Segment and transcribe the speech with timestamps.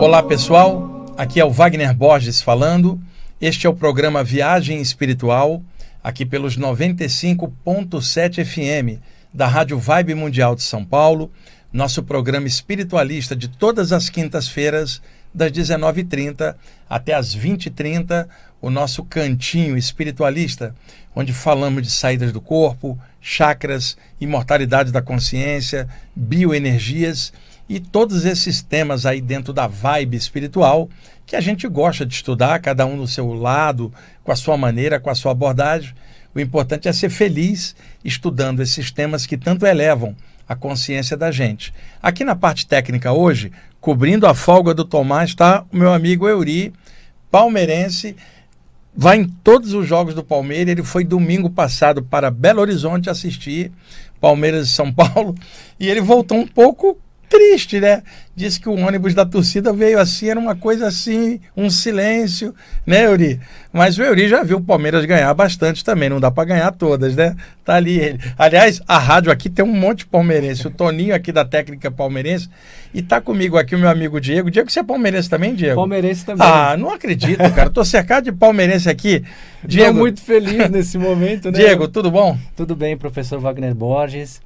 [0.00, 3.00] Olá pessoal, aqui é o Wagner Borges falando.
[3.40, 5.60] Este é o programa Viagem Espiritual,
[6.04, 9.02] aqui pelos 95.7 FM
[9.34, 11.32] da Rádio Vibe Mundial de São Paulo,
[11.72, 15.02] nosso programa espiritualista de todas as quintas-feiras,
[15.34, 16.54] das 19h30
[16.88, 18.28] até as 20h30,
[18.62, 20.76] o nosso cantinho espiritualista,
[21.14, 27.32] onde falamos de saídas do corpo, chakras, imortalidade da consciência, bioenergias
[27.68, 30.88] e todos esses temas aí dentro da vibe espiritual
[31.26, 33.92] que a gente gosta de estudar, cada um no seu lado,
[34.24, 35.92] com a sua maneira, com a sua abordagem.
[36.34, 40.16] O importante é ser feliz estudando esses temas que tanto elevam
[40.48, 41.74] a consciência da gente.
[42.02, 46.72] Aqui na parte técnica hoje, cobrindo a folga do Tomás, está o meu amigo Euri,
[47.30, 48.16] palmeirense,
[48.96, 50.72] vai em todos os jogos do Palmeiras.
[50.72, 53.70] Ele foi domingo passado para Belo Horizonte assistir
[54.18, 55.34] Palmeiras e São Paulo
[55.78, 58.02] e ele voltou um pouco triste, né?
[58.34, 62.54] Disse que o ônibus da torcida veio assim, era uma coisa assim, um silêncio,
[62.86, 63.40] né, Euri?
[63.72, 67.16] Mas o Euri já viu o Palmeiras ganhar bastante também, não dá para ganhar todas,
[67.16, 67.34] né?
[67.64, 68.20] Tá ali ele.
[68.38, 72.48] Aliás, a rádio aqui tem um monte de palmeirense, o Toninho aqui da técnica palmeirense,
[72.94, 74.50] e tá comigo aqui o meu amigo Diego.
[74.50, 75.76] Diego, você é palmeirense também, Diego?
[75.76, 76.46] Palmeirense também.
[76.46, 77.68] Ah, não acredito, cara.
[77.70, 79.24] Tô cercado de palmeirense aqui.
[79.64, 81.58] Diego, Tô muito feliz nesse momento, né?
[81.58, 82.38] Diego, tudo bom?
[82.56, 84.40] Tudo bem, professor Wagner Borges.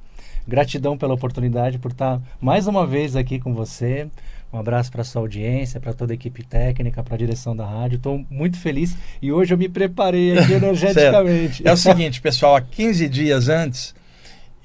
[0.47, 4.07] Gratidão pela oportunidade por estar mais uma vez aqui com você.
[4.51, 7.95] Um abraço para sua audiência, para toda a equipe técnica, para a direção da rádio.
[7.95, 11.67] Estou muito feliz e hoje eu me preparei aqui energeticamente.
[11.67, 13.95] é o seguinte, pessoal, há 15 dias antes,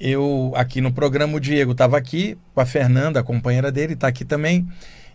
[0.00, 4.08] eu aqui no programa, o Diego estava aqui com a Fernanda, a companheira dele, está
[4.08, 4.68] aqui também.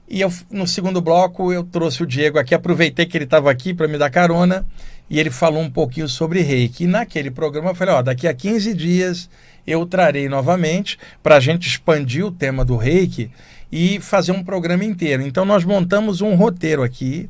[0.09, 3.73] E eu, no segundo bloco eu trouxe o Diego aqui, aproveitei que ele estava aqui
[3.73, 4.66] para me dar carona
[5.09, 6.84] e ele falou um pouquinho sobre reiki.
[6.84, 9.30] E naquele programa eu falei: ó, daqui a 15 dias
[9.66, 13.31] eu trarei novamente para a gente expandir o tema do reiki
[13.72, 15.23] e fazer um programa inteiro.
[15.23, 17.30] Então, nós montamos um roteiro aqui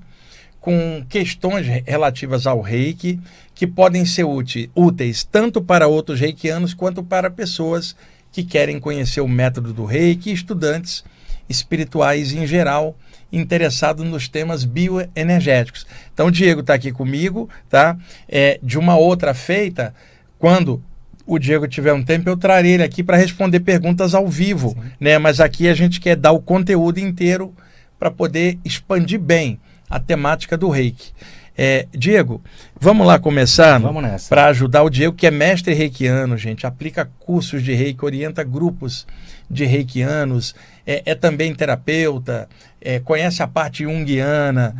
[0.59, 3.19] com questões relativas ao reiki
[3.53, 4.25] que podem ser
[4.75, 7.95] úteis tanto para outros reikianos quanto para pessoas
[8.31, 11.03] que querem conhecer o método do reiki estudantes
[11.49, 12.97] espirituais em geral
[13.31, 15.87] interessados nos temas bioenergéticos.
[16.13, 17.97] Então, o Diego está aqui comigo, tá?
[18.29, 19.93] É, de uma outra feita,
[20.37, 20.83] quando
[21.25, 25.17] o Diego tiver um tempo, eu trarei ele aqui para responder perguntas ao vivo, né?
[25.17, 27.53] Mas aqui a gente quer dar o conteúdo inteiro
[27.97, 31.13] para poder expandir bem a temática do reiki.
[31.55, 32.41] É, Diego,
[32.79, 33.79] vamos lá começar
[34.27, 39.05] para ajudar o Diego, que é mestre reikiano, gente, aplica cursos de reiki, orienta grupos
[39.49, 42.49] de reikianos, é, é também terapeuta,
[42.81, 44.75] é, conhece a parte junguiana,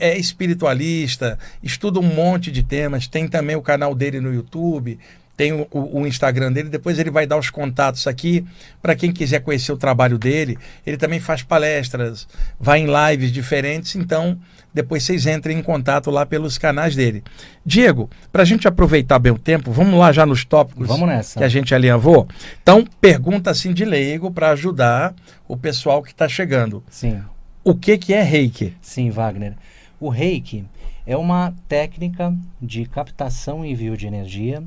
[0.00, 4.98] é espiritualista, estuda um monte de temas, tem também o canal dele no YouTube,
[5.36, 8.44] tem o, o, Instagram dele, depois ele vai dar os contatos aqui
[8.80, 10.56] para quem quiser conhecer o trabalho dele.
[10.86, 12.26] Ele também faz palestras,
[12.58, 14.38] vai em lives diferentes, então
[14.72, 17.22] depois vocês entrem em contato lá pelos canais dele.
[17.64, 21.38] Diego, para a gente aproveitar bem o tempo, vamos lá já nos tópicos vamos nessa.
[21.38, 22.26] que a gente alinhavou?
[22.62, 25.14] Então, pergunta assim de leigo para ajudar
[25.46, 26.82] o pessoal que está chegando.
[26.90, 27.22] Sim.
[27.62, 28.74] O que, que é reiki?
[28.80, 29.54] Sim, Wagner.
[29.98, 30.64] O reiki
[31.06, 34.62] é uma técnica de captação e envio de energia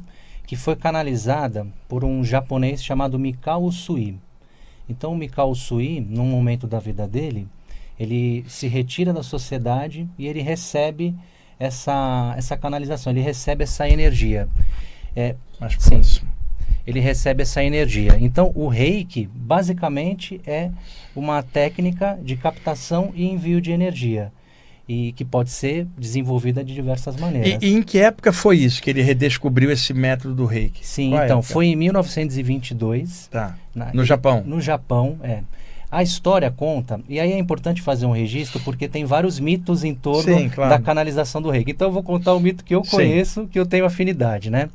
[0.49, 4.17] que foi canalizada por um japonês chamado Mikao Usui.
[4.89, 7.47] Então, o Mikao Usui, num momento da vida dele,
[7.99, 11.13] ele se retira da sociedade e ele recebe
[11.59, 14.49] essa, essa canalização, ele recebe essa energia.
[15.15, 16.27] É, Mais próximo.
[16.83, 18.17] Ele recebe essa energia.
[18.19, 20.71] Então, o reiki, basicamente, é
[21.15, 24.31] uma técnica de captação e envio de energia
[24.89, 27.61] e que pode ser desenvolvida de diversas maneiras.
[27.61, 30.85] E, e, em que época foi isso que ele redescobriu esse método do reiki?
[30.85, 31.53] Sim, Qual então, época?
[31.53, 33.27] foi em 1922.
[33.27, 33.55] Tá.
[33.75, 34.43] Na, no Japão?
[34.43, 35.43] No Japão, é.
[35.91, 39.93] A história conta, e aí é importante fazer um registro, porque tem vários mitos em
[39.93, 40.71] torno Sim, claro.
[40.71, 41.69] da canalização do reiki.
[41.69, 43.47] Então eu vou contar o mito que eu conheço, Sim.
[43.47, 44.69] que eu tenho afinidade, né?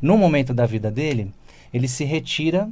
[0.00, 1.30] No momento da vida dele,
[1.74, 2.70] ele se retira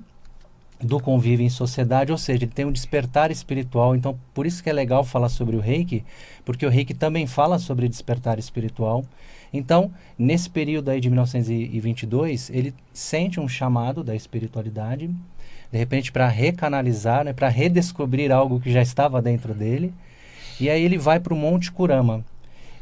[0.81, 3.97] do convívio em sociedade, ou seja, ele tem um despertar espiritual.
[3.97, 6.05] Então, por isso que é legal falar sobre o Reiki,
[6.45, 9.05] porque o Reiki também fala sobre despertar espiritual.
[9.53, 15.09] Então, nesse período aí de 1922, ele sente um chamado da espiritualidade,
[15.73, 19.93] de repente para recanalizar, né, para redescobrir algo que já estava dentro dele.
[20.61, 22.25] E aí ele vai para o Monte Kurama.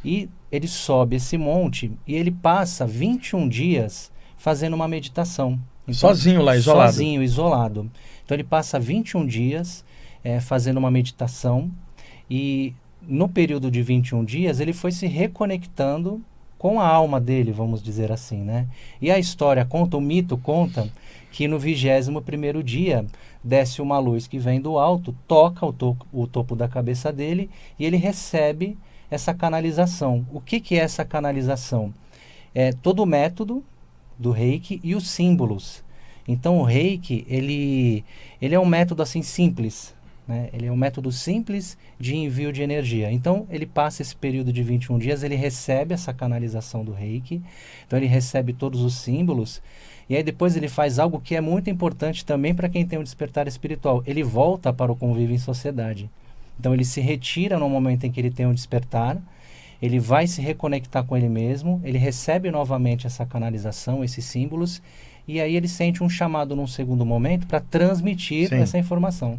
[0.05, 5.59] E ele sobe esse monte e ele passa 21 dias fazendo uma meditação.
[5.93, 6.93] Sozinho lá, isolado?
[6.93, 7.91] Sozinho, isolado.
[8.25, 9.85] Então ele passa 21 dias
[10.23, 11.71] é, fazendo uma meditação
[12.31, 12.73] e
[13.03, 16.23] no período de 21 dias ele foi se reconectando
[16.57, 18.67] com a alma dele, vamos dizer assim, né?
[19.01, 20.89] E a história conta, o mito conta
[21.31, 23.05] que no vigésimo primeiro dia
[23.43, 27.51] desce uma luz que vem do alto, toca o, to o topo da cabeça dele
[27.79, 28.79] e ele recebe
[29.11, 30.27] essa canalização.
[30.33, 31.93] O que, que é essa canalização?
[32.55, 33.63] É todo o método
[34.19, 35.83] do reiki e os símbolos.
[36.27, 38.05] Então o reiki, ele,
[38.41, 39.95] ele é um método assim simples,
[40.27, 40.49] né?
[40.53, 43.13] Ele é um método simples de envio de energia.
[43.13, 47.43] Então, ele passa esse período de 21 dias, ele recebe essa canalização do reiki,
[47.87, 49.61] então ele recebe todos os símbolos
[50.09, 53.03] e aí depois ele faz algo que é muito importante também para quem tem um
[53.03, 54.03] despertar espiritual.
[54.07, 56.11] Ele volta para o convívio em sociedade.
[56.59, 59.19] Então ele se retira no momento em que ele tem um despertar,
[59.85, 64.81] ele vai se reconectar com ele mesmo, ele recebe novamente essa canalização, esses símbolos,
[65.29, 68.57] e aí ele sente um chamado num segundo momento para transmitir Sim.
[68.57, 69.39] essa informação.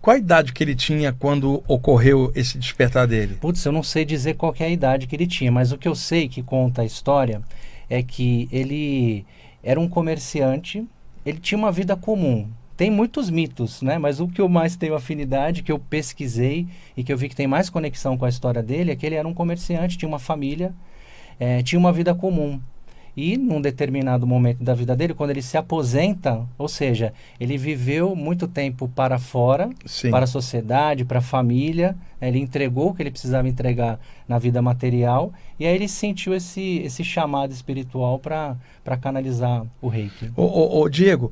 [0.00, 3.36] Qual a idade que ele tinha quando ocorreu esse despertar dele?
[3.38, 5.88] Putz, eu não sei dizer qual é a idade que ele tinha, mas o que
[5.88, 7.42] eu sei que conta a história
[7.90, 9.26] é que ele
[9.62, 10.86] era um comerciante,
[11.24, 12.48] ele tinha uma vida comum.
[12.76, 13.98] Tem muitos mitos, né?
[13.98, 16.66] Mas o que eu mais tenho afinidade, que eu pesquisei
[16.96, 19.14] e que eu vi que tem mais conexão com a história dele, é que ele
[19.14, 20.74] era um comerciante, tinha uma família,
[21.38, 22.60] é, tinha uma vida comum.
[23.14, 28.16] E num determinado momento da vida dele, quando ele se aposenta, ou seja, ele viveu
[28.16, 30.10] muito tempo para fora, Sim.
[30.10, 32.28] para a sociedade, para a família, né?
[32.28, 35.30] ele entregou o que ele precisava entregar na vida material,
[35.60, 38.56] e aí ele sentiu esse, esse chamado espiritual para
[38.98, 40.30] canalizar o reiki.
[40.34, 41.30] Ô, ô, ô Diego,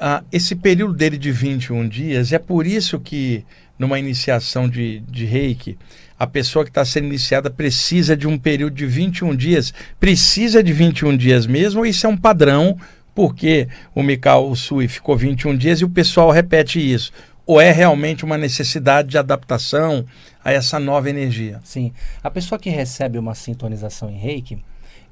[0.00, 3.44] ah, esse período dele de 21 dias, é por isso que
[3.78, 5.78] numa iniciação de, de reiki,
[6.18, 9.72] a pessoa que está sendo iniciada precisa de um período de 21 dias.
[9.98, 12.78] Precisa de 21 dias mesmo, isso é um padrão,
[13.14, 17.12] porque o Mikao Sui ficou 21 dias e o pessoal repete isso?
[17.46, 20.06] Ou é realmente uma necessidade de adaptação
[20.42, 21.60] a essa nova energia?
[21.64, 21.92] Sim.
[22.22, 24.58] A pessoa que recebe uma sintonização em reiki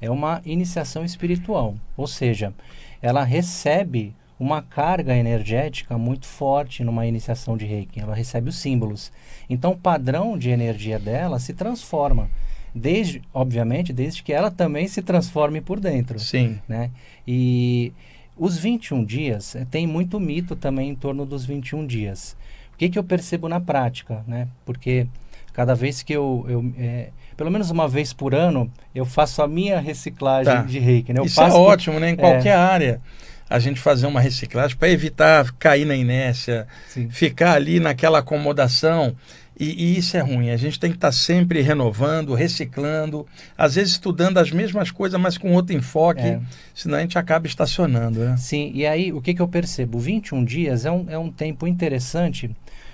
[0.01, 2.53] é uma iniciação espiritual, ou seja,
[3.01, 7.99] ela recebe uma carga energética muito forte numa iniciação de reiki.
[7.99, 9.11] Ela recebe os símbolos.
[9.49, 12.29] Então, o padrão de energia dela se transforma.
[12.73, 16.19] Desde, obviamente, desde que ela também se transforme por dentro.
[16.19, 16.59] Sim.
[16.69, 16.89] Né?
[17.27, 17.91] E
[18.37, 22.37] os 21 dias, eh, tem muito mito também em torno dos 21 dias.
[22.73, 24.23] O que, que eu percebo na prática?
[24.25, 24.47] Né?
[24.63, 25.05] Porque
[25.51, 29.47] cada vez que eu, eu é, pelo menos uma vez por ano, eu faço a
[29.47, 30.61] minha reciclagem tá.
[30.61, 31.11] de reiki.
[31.11, 31.19] Né?
[31.19, 32.11] Eu Isso é ótimo, né?
[32.11, 33.01] Em qualquer é, área
[33.49, 37.09] a gente fazer uma reciclagem para evitar cair na inércia, Sim.
[37.09, 39.15] ficar ali naquela acomodação.
[39.59, 40.51] E, e, isso é ruim.
[40.51, 45.19] A gente tem que estar tá sempre renovando, reciclando, às vezes estudando as mesmas coisas,
[45.19, 46.39] mas com outro enfoque, é.
[46.73, 48.19] senão a gente acaba estacionando.
[48.19, 48.37] Né?
[48.37, 49.99] Sim, e aí o que, que eu percebo?
[49.99, 52.49] 21 dias é um, é um tempo interessante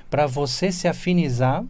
[0.10, 1.64] para você se afinizar,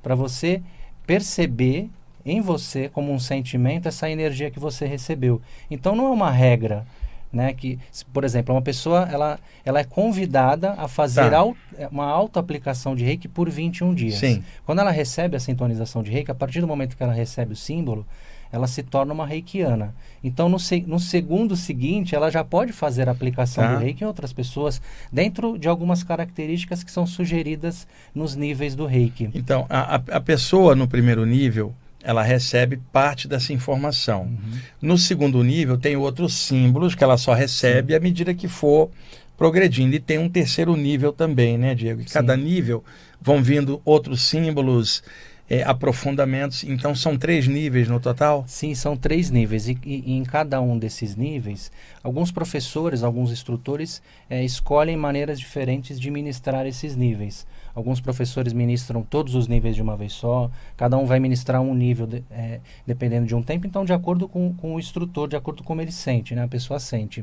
[0.00, 0.62] para você
[1.06, 1.88] perceber
[2.24, 5.40] em você como um sentimento essa energia que você recebeu.
[5.70, 6.86] Então não é uma regra
[7.32, 7.52] né?
[7.52, 7.78] Que,
[8.12, 11.44] por exemplo, uma pessoa ela, ela é convidada a fazer tá.
[11.78, 14.14] É, uma auto-aplicação de reiki por 21 dias.
[14.16, 14.42] Sim.
[14.64, 17.56] Quando ela recebe a sintonização de reiki, a partir do momento que ela recebe o
[17.56, 18.06] símbolo,
[18.50, 19.94] ela se torna uma reikiana.
[20.22, 23.74] Então, no, se, no segundo seguinte, ela já pode fazer a aplicação tá.
[23.74, 24.80] do reiki em outras pessoas,
[25.12, 29.30] dentro de algumas características que são sugeridas nos níveis do reiki.
[29.34, 31.74] Então, a, a pessoa no primeiro nível,
[32.06, 34.22] ela recebe parte dessa informação.
[34.22, 34.58] Uhum.
[34.80, 37.96] No segundo nível, tem outros símbolos que ela só recebe Sim.
[37.96, 38.90] à medida que for
[39.36, 39.96] progredindo.
[39.96, 42.02] E tem um terceiro nível também, né, Diego?
[42.02, 42.84] E cada nível
[43.20, 45.02] vão vindo outros símbolos,
[45.50, 46.62] é, aprofundamentos.
[46.62, 48.44] Então, são três níveis no total?
[48.46, 49.66] Sim, são três níveis.
[49.66, 51.72] E, e, e em cada um desses níveis,
[52.04, 57.44] alguns professores, alguns instrutores é, escolhem maneiras diferentes de ministrar esses níveis.
[57.76, 61.74] Alguns professores ministram todos os níveis de uma vez só, cada um vai ministrar um
[61.74, 65.36] nível de, é, dependendo de um tempo, então de acordo com, com o instrutor, de
[65.36, 66.42] acordo com como ele sente, né?
[66.42, 67.22] a pessoa sente.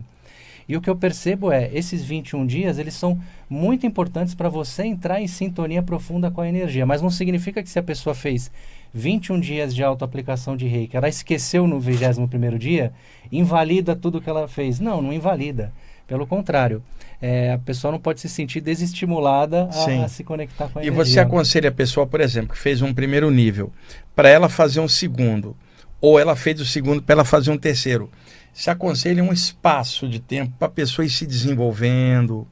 [0.70, 3.20] E o que eu percebo é, esses 21 dias, eles são
[3.50, 7.70] muito importantes para você entrar em sintonia profunda com a energia, mas não significa que
[7.70, 8.52] se a pessoa fez
[8.94, 12.94] 21 dias de autoaplicação de reiki, ela esqueceu no 21º dia,
[13.32, 14.80] invalida tudo que ela fez.
[14.80, 15.74] Não, não invalida.
[16.08, 16.84] Pelo contrário,
[17.22, 20.88] é, a pessoa não pode se sentir desestimulada a, a se conectar com a e
[20.88, 21.04] energia.
[21.04, 23.72] E você aconselha a pessoa, por exemplo, que fez um primeiro nível,
[24.16, 25.56] para ela fazer um segundo,
[26.02, 28.10] ou ela fez o segundo para ela fazer um terceiro.
[28.54, 32.46] Se aconselha um espaço de tempo para a pessoa ir se desenvolvendo,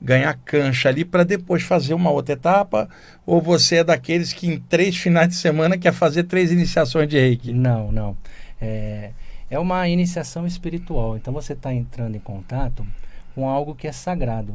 [0.00, 2.88] ganhar cancha ali para depois fazer uma outra etapa?
[3.24, 7.18] Ou você é daqueles que em três finais de semana quer fazer três iniciações de
[7.18, 7.52] reiki?
[7.52, 8.16] Não, não.
[8.60, 9.10] É,
[9.50, 11.16] é uma iniciação espiritual.
[11.16, 12.86] Então você está entrando em contato
[13.34, 14.54] com algo que é sagrado.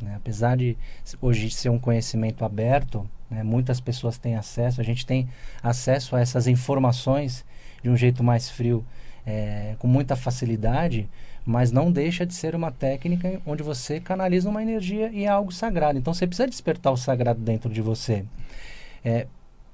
[0.00, 0.14] Né?
[0.16, 0.76] Apesar de
[1.20, 3.42] hoje ser um conhecimento aberto, né?
[3.42, 5.28] muitas pessoas têm acesso, a gente tem
[5.62, 7.44] acesso a essas informações
[7.82, 8.84] de um jeito mais frio
[9.24, 11.08] é, com muita facilidade,
[11.44, 15.52] mas não deixa de ser uma técnica onde você canaliza uma energia e é algo
[15.52, 15.98] sagrado.
[15.98, 18.24] Então você precisa despertar o sagrado dentro de você.
[19.04, 19.26] É,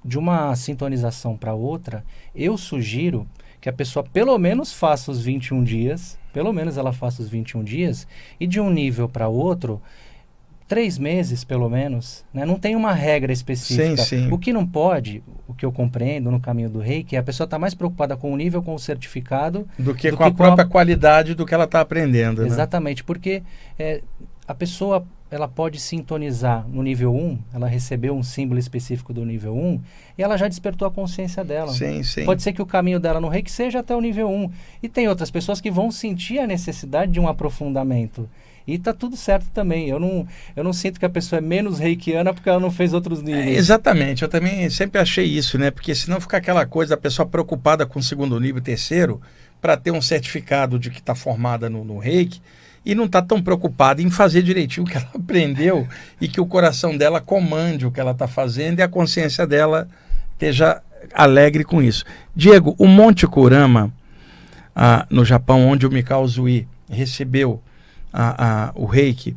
[0.04, 3.26] de uma sintonização para outra, eu sugiro
[3.60, 7.64] que a pessoa pelo menos faça os 21 dias, pelo menos ela faça os 21
[7.64, 8.06] dias,
[8.38, 9.80] e de um nível para outro,
[10.68, 12.44] três meses pelo menos, né?
[12.44, 13.96] não tem uma regra específica.
[13.96, 14.32] Sim, sim.
[14.32, 17.46] O que não pode, o que eu compreendo no caminho do rei, que a pessoa
[17.46, 20.32] está mais preocupada com o nível, com o certificado, do que do com que a
[20.34, 20.68] própria a...
[20.68, 22.42] qualidade do que ela está aprendendo.
[22.42, 22.48] Né?
[22.48, 23.06] Exatamente, né?
[23.06, 23.42] porque
[23.78, 24.02] é,
[24.46, 29.54] a pessoa ela pode sintonizar no nível 1, ela recebeu um símbolo específico do nível
[29.54, 29.80] 1,
[30.16, 31.72] e ela já despertou a consciência dela.
[31.72, 32.24] Sim, sim.
[32.24, 34.50] Pode ser que o caminho dela no reiki seja até o nível 1.
[34.82, 38.28] E tem outras pessoas que vão sentir a necessidade de um aprofundamento.
[38.66, 39.88] E tá tudo certo também.
[39.88, 42.92] Eu não, eu não sinto que a pessoa é menos reikiana porque ela não fez
[42.92, 43.46] outros níveis.
[43.46, 44.22] É, exatamente.
[44.22, 45.70] Eu também sempre achei isso, né?
[45.70, 49.22] Porque senão fica aquela coisa, a pessoa preocupada com o segundo nível, terceiro,
[49.60, 52.42] para ter um certificado de que está formada no, no reiki
[52.88, 55.86] e não está tão preocupada em fazer direitinho o que ela aprendeu
[56.18, 59.86] e que o coração dela comande o que ela está fazendo e a consciência dela
[60.32, 60.80] esteja
[61.12, 62.02] alegre com isso.
[62.34, 63.92] Diego, o Monte Kurama,
[64.74, 67.62] ah, no Japão, onde o Mikao Zui recebeu
[68.10, 69.36] a, a, o reiki,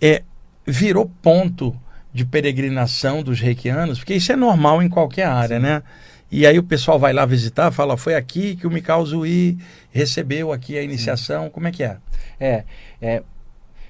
[0.00, 0.24] é,
[0.66, 1.76] virou ponto
[2.12, 5.62] de peregrinação dos reikianos, porque isso é normal em qualquer área, Sim.
[5.62, 5.82] né?
[6.30, 9.56] E aí o pessoal vai lá visitar, fala, foi aqui que o Mikao Zui
[9.90, 11.50] recebeu aqui a iniciação, Sim.
[11.50, 11.96] como é que é?
[12.38, 12.64] É,
[13.00, 13.22] é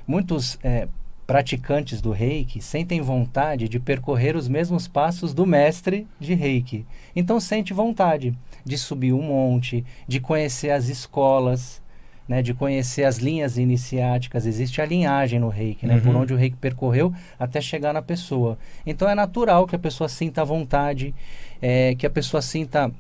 [0.07, 0.87] muitos é,
[1.27, 6.87] praticantes do reiki sentem vontade de percorrer os mesmos passos do mestre de reiki.
[7.15, 8.33] Então sente vontade
[8.65, 11.83] de subir um monte, de conhecer as escolas,
[12.29, 16.01] né, de conhecer as linhas iniciáticas, existe a linhagem no reiki, né, uhum.
[16.01, 18.59] por onde o reiki percorreu até chegar na pessoa.
[18.87, 21.15] Então é natural que a pessoa sinta vontade,
[21.61, 22.91] é, que a pessoa sinta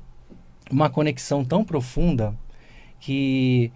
[0.71, 2.35] uma conexão tão profunda
[3.01, 3.73] que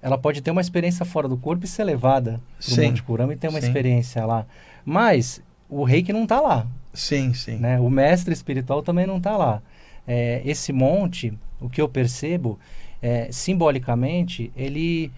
[0.00, 3.32] ela pode ter uma experiência fora do corpo e ser levada para o Monte Kurama
[3.32, 3.66] e ter uma sim.
[3.66, 4.46] experiência lá.
[4.84, 6.66] Mas o reiki não está lá.
[6.92, 7.56] Sim, sim.
[7.56, 7.80] Né?
[7.80, 9.62] O mestre espiritual também não está lá.
[10.06, 12.58] É, esse monte, o que eu percebo
[13.00, 15.10] é, simbolicamente, ele,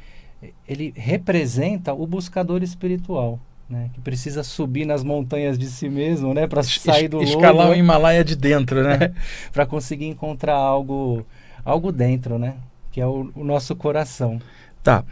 [0.68, 3.40] ele representa o buscador espiritual.
[3.68, 7.74] Né, que precisa subir nas montanhas de si mesmo, né, para sair do escalar o
[7.74, 9.12] Himalaia de dentro, né,
[9.52, 11.26] para conseguir encontrar algo,
[11.64, 12.54] algo dentro, né,
[12.92, 14.40] que é o, o, nosso coração.
[14.84, 15.02] Tá,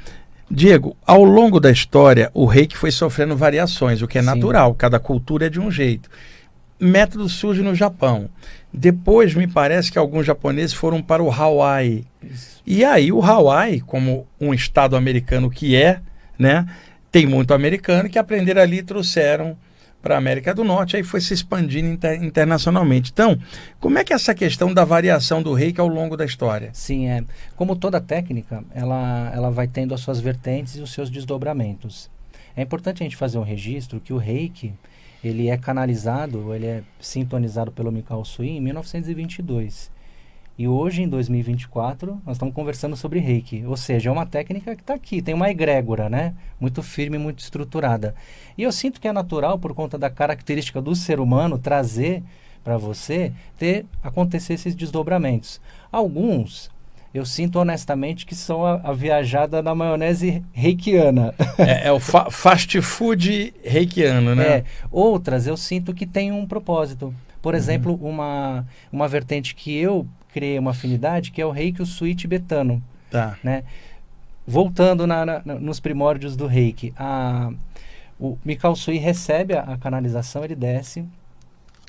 [0.48, 4.26] Diego, ao longo da história, o reiki foi sofrendo variações, o que é Sim.
[4.26, 4.74] natural.
[4.74, 6.08] Cada cultura é de um jeito.
[6.78, 8.28] Método surge no Japão.
[8.72, 12.04] Depois, me parece que alguns japoneses foram para o Hawaii.
[12.22, 12.62] Isso.
[12.66, 16.00] E aí, o Hawaii, como um estado americano que é,
[16.38, 16.66] né,
[17.14, 19.56] tem muito americano que aprenderam ali e trouxeram
[20.02, 23.12] para a América do Norte, aí foi se expandindo inter, internacionalmente.
[23.12, 23.38] Então,
[23.78, 26.70] como é que é essa questão da variação do reiki ao longo da história?
[26.72, 27.22] Sim, é.
[27.54, 32.10] Como toda técnica, ela, ela vai tendo as suas vertentes e os seus desdobramentos.
[32.56, 34.74] É importante a gente fazer um registro que o reiki
[35.22, 39.88] ele é canalizado, ele é sintonizado pelo Mikao Sui em 1922.
[40.56, 43.64] E hoje, em 2024, nós estamos conversando sobre reiki.
[43.66, 46.32] Ou seja, é uma técnica que está aqui, tem uma egrégora, né?
[46.60, 48.14] Muito firme, muito estruturada.
[48.56, 52.22] E eu sinto que é natural, por conta da característica do ser humano, trazer
[52.62, 55.60] para você, ter acontecer esses desdobramentos.
[55.90, 56.70] Alguns
[57.14, 61.32] eu sinto honestamente que são a, a viajada na maionese reikiana.
[61.56, 64.46] É, é o fa fast food reikiano, né?
[64.46, 64.64] É.
[64.90, 67.14] Outras eu sinto que tem um propósito.
[67.40, 67.58] Por uhum.
[67.58, 70.04] exemplo, uma, uma vertente que eu
[70.34, 72.82] criei uma afinidade, que é o reiki o suí tibetano.
[73.10, 73.38] Tá.
[73.42, 73.62] Né?
[74.46, 77.50] Voltando na, na, nos primórdios do reiki, a,
[78.18, 81.04] o Mikao Sui recebe a, a canalização, ele desce,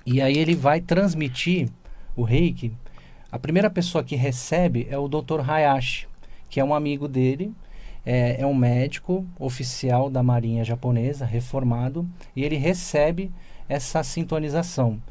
[0.05, 1.67] e aí ele vai transmitir
[2.15, 2.71] o reiki
[3.35, 5.41] a primeira pessoa que recebe é o Dr.
[5.45, 6.07] Hayashi,
[6.49, 7.51] que é um amigo dele,
[8.05, 13.29] é, é um médico oficial da Marinha Japonesa, reformado, e ele recebe
[13.67, 15.01] essa sintonização.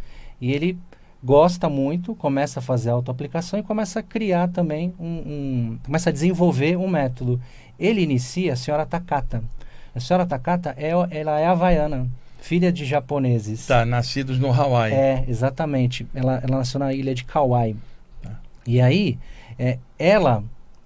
[0.40, 0.78] E ele
[1.24, 6.12] gosta muito, começa a fazer autoaplicação e começa a criar também um, um, começa a
[6.12, 7.40] desenvolver um método.
[7.78, 9.42] Ele inicia a senhora Takata.
[9.94, 12.06] A senhora Takata é, ela é havaiana,
[12.38, 13.66] filha de japoneses.
[13.66, 14.92] Tá, nascidos no Hawaii.
[14.92, 16.06] É, exatamente.
[16.14, 17.74] Ela, ela nasceu na ilha de Kauai.
[18.66, 19.18] E aí,
[19.58, 20.44] é, ela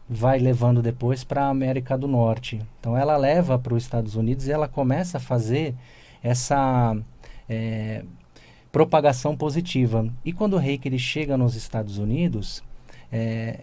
[0.09, 2.61] vai levando depois para a América do Norte.
[2.79, 5.75] Então, ela leva para os Estados Unidos e ela começa a fazer
[6.23, 6.97] essa
[7.49, 8.05] é,
[8.79, 10.07] propagação positiva.
[10.25, 12.63] E quando o reiki ele chega nos Estados Unidos,
[13.11, 13.63] é,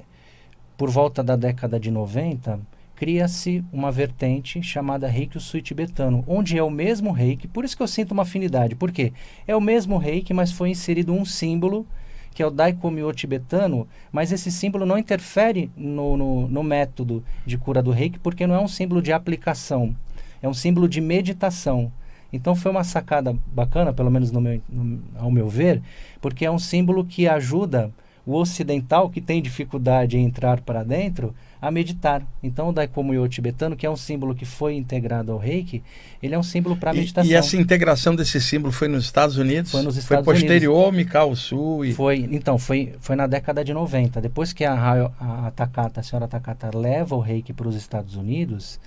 [0.75, 2.59] por volta da década de 90,
[2.97, 7.83] cria-se uma vertente chamada Reiki Sui Tibetano, onde é o mesmo Reiki, por isso que
[7.83, 9.13] eu sinto uma afinidade, porque
[9.47, 11.87] é o mesmo Reiki, mas foi inserido um símbolo
[12.33, 17.57] que é o Daikomyo tibetano, mas esse símbolo não interfere no, no, no método de
[17.57, 19.95] cura do reiki, porque não é um símbolo de aplicação,
[20.41, 21.89] é um símbolo de meditação.
[22.35, 25.81] Então foi uma sacada bacana, pelo menos no meu, no, ao meu ver,
[26.21, 27.91] porque é um símbolo que ajuda
[28.25, 32.23] o ocidental que tem dificuldade em entrar para dentro a meditar.
[32.43, 35.81] Então, o Daikomuyo tibetano, que é um símbolo que foi integrado ao Reiki,
[36.21, 37.31] ele é um símbolo para meditação.
[37.31, 39.71] E, essa integração desse símbolo foi nos Estados Unidos?
[39.71, 40.41] Foi nos Estados Unidos.
[40.41, 41.85] Foi posterior ao Mikao Sul?
[41.85, 41.93] E...
[41.93, 44.21] Foi, então, foi, foi na década de 90.
[44.21, 48.15] Depois que a, a, a Takata, a senhora Takata leva o Reiki para os Estados
[48.15, 48.79] Unidos,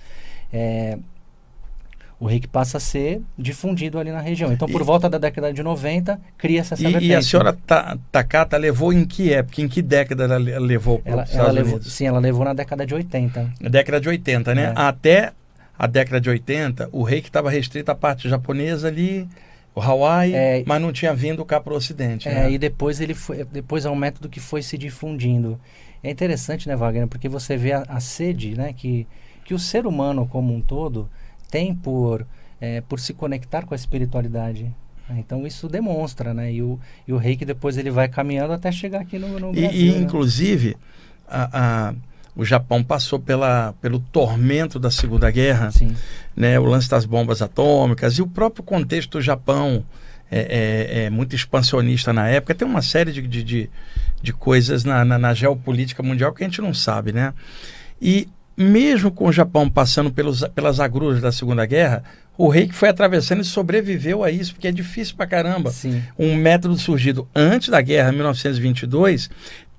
[0.51, 0.97] é,
[2.19, 4.51] o reiki passa a ser difundido ali na região.
[4.51, 7.11] Então, por e, volta da década de 90, cria-se essa e, vertente.
[7.11, 9.61] E a senhora ta, Takata levou em que época?
[9.61, 11.81] Em que década ela levou para os Estados levou?
[11.81, 13.53] Sim, ela levou na década de 80.
[13.61, 14.63] Na década de 80, né?
[14.63, 14.73] É.
[14.75, 15.31] Até
[15.77, 19.25] a década de 80, o reiki estava restrito à parte japonesa ali,
[19.73, 22.27] o Hawaii, é, mas não tinha vindo cá para o Ocidente.
[22.27, 22.51] É, né?
[22.51, 25.57] e depois ele foi, depois é um método que foi se difundindo.
[26.03, 29.07] É interessante, né, Wagner, porque você vê a, a sede, né, que,
[29.45, 31.09] que o ser humano como um todo
[31.49, 32.25] tem por,
[32.59, 34.63] é, por se conectar com a espiritualidade.
[35.09, 35.17] Né?
[35.19, 36.53] Então isso demonstra, né?
[36.53, 39.71] E o, e o reiki depois ele vai caminhando até chegar aqui no, no Brasil.
[39.71, 39.99] E, e né?
[39.99, 40.77] inclusive,
[41.27, 41.93] a, a,
[42.35, 45.95] o Japão passou pela, pelo tormento da Segunda Guerra, Sim.
[46.35, 46.59] né?
[46.59, 49.83] o lance das bombas atômicas e o próprio contexto do Japão
[50.31, 52.53] é, é, é muito expansionista na época.
[52.53, 53.69] Tem uma série de, de, de,
[54.21, 57.33] de coisas na, na, na geopolítica mundial que a gente não sabe, né?
[58.01, 58.27] E
[58.59, 62.03] mesmo com o Japão passando pelos, pelas agruras da Segunda Guerra,
[62.37, 65.71] o rei que foi atravessando e sobreviveu a isso, porque é difícil pra caramba.
[65.71, 66.03] Sim.
[66.17, 69.29] Um método surgido antes da guerra, 1922,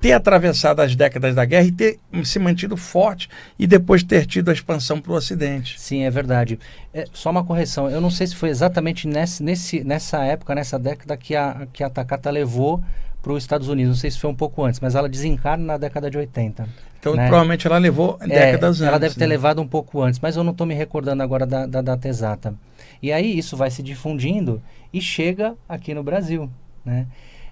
[0.01, 4.49] ter atravessado as décadas da guerra e ter se mantido forte e depois ter tido
[4.49, 5.79] a expansão para o Ocidente.
[5.79, 6.59] Sim, é verdade.
[6.93, 10.79] É, só uma correção, eu não sei se foi exatamente nesse, nesse, nessa época, nessa
[10.79, 12.83] década que a, que a Takata levou
[13.23, 13.91] para os Estados Unidos.
[13.91, 16.69] Não sei se foi um pouco antes, mas ela desencarna na década de 80.
[16.99, 17.29] Então, né?
[17.29, 18.89] provavelmente ela levou é, décadas é, antes.
[18.89, 19.27] Ela deve ter né?
[19.27, 22.55] levado um pouco antes, mas eu não estou me recordando agora da, da, data exata.
[23.03, 24.63] E aí isso vai se difundindo
[24.93, 26.51] e chega aqui no Brasil.
[26.85, 27.07] Né?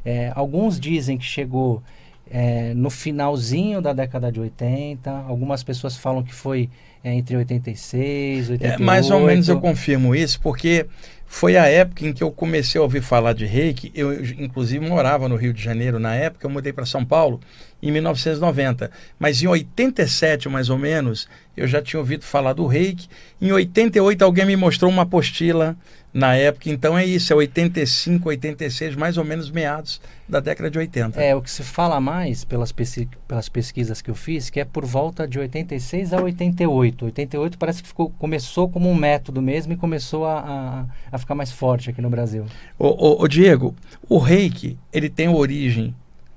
[0.05, 1.83] É, alguns dizem que chegou
[2.31, 6.69] é, no finalzinho da década de 80, algumas pessoas falam que foi
[7.03, 8.83] é, entre 86 e 88.
[8.83, 10.87] É, mais ou menos eu confirmo isso, porque
[11.31, 13.93] foi a época em que eu comecei a ouvir falar de reiki.
[13.95, 17.39] Eu, inclusive, morava no Rio de Janeiro na época, eu mudei para São Paulo
[17.83, 18.91] em 1990.
[19.19, 23.09] Mas em 87, mais ou menos, eu já tinha ouvido falar do reiki.
[23.41, 25.77] Em 88, alguém me mostrou uma apostila
[26.13, 26.71] na época.
[26.71, 31.21] Então é isso, é 85, 86, mais ou menos meados da década de 80.
[31.21, 34.65] É, o que se fala mais pelas, pesqui pelas pesquisas que eu fiz, que é
[34.65, 37.05] por volta de 86 a 88.
[37.07, 41.35] 88 parece que ficou, começou como um método mesmo e começou a, a, a ficar
[41.35, 42.47] mais forte aqui no Brasil.
[42.79, 43.75] O, o, Diego,
[44.09, 45.95] o reiki, ele tem origem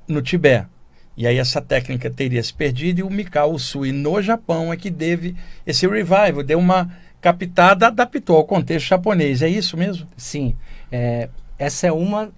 [0.08, 0.67] no Tibete.
[1.15, 4.89] E aí essa técnica teria se perdido e o Mikao Usui no Japão é que
[4.89, 5.36] teve
[5.67, 6.89] esse revival, deu uma
[7.20, 9.41] captada, adaptou ao contexto japonês.
[9.41, 10.08] É isso mesmo?
[10.17, 10.56] Sim.
[10.91, 12.32] É, essa é uma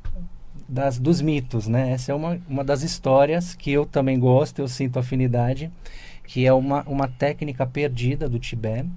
[0.67, 1.91] das, dos mitos, né?
[1.91, 5.71] Essa é uma, uma das histórias que eu também gosto, eu sinto afinidade,
[6.25, 8.89] que é uma, uma técnica perdida do Tibete.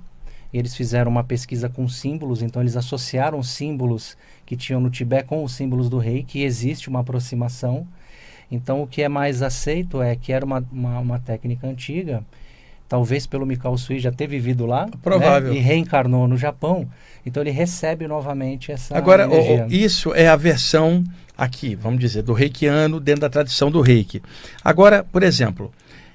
[0.58, 5.42] Eles fizeram uma pesquisa com símbolos, então eles associaram símbolos que tinham no Tibete com
[5.42, 7.86] os símbolos do rei, que existe uma aproximação.
[8.50, 12.22] Então, o que é mais aceito é que era uma, uma, uma técnica antiga,
[12.88, 15.52] talvez pelo Mikao Sui já ter vivido lá Provável.
[15.52, 16.88] Né, e reencarnou no Japão.
[17.24, 21.04] Então, ele recebe novamente essa Agora, o, isso é a versão
[21.36, 24.22] aqui, vamos dizer, do reikiano dentro da tradição do reiki.
[24.64, 25.72] Agora, por exemplo,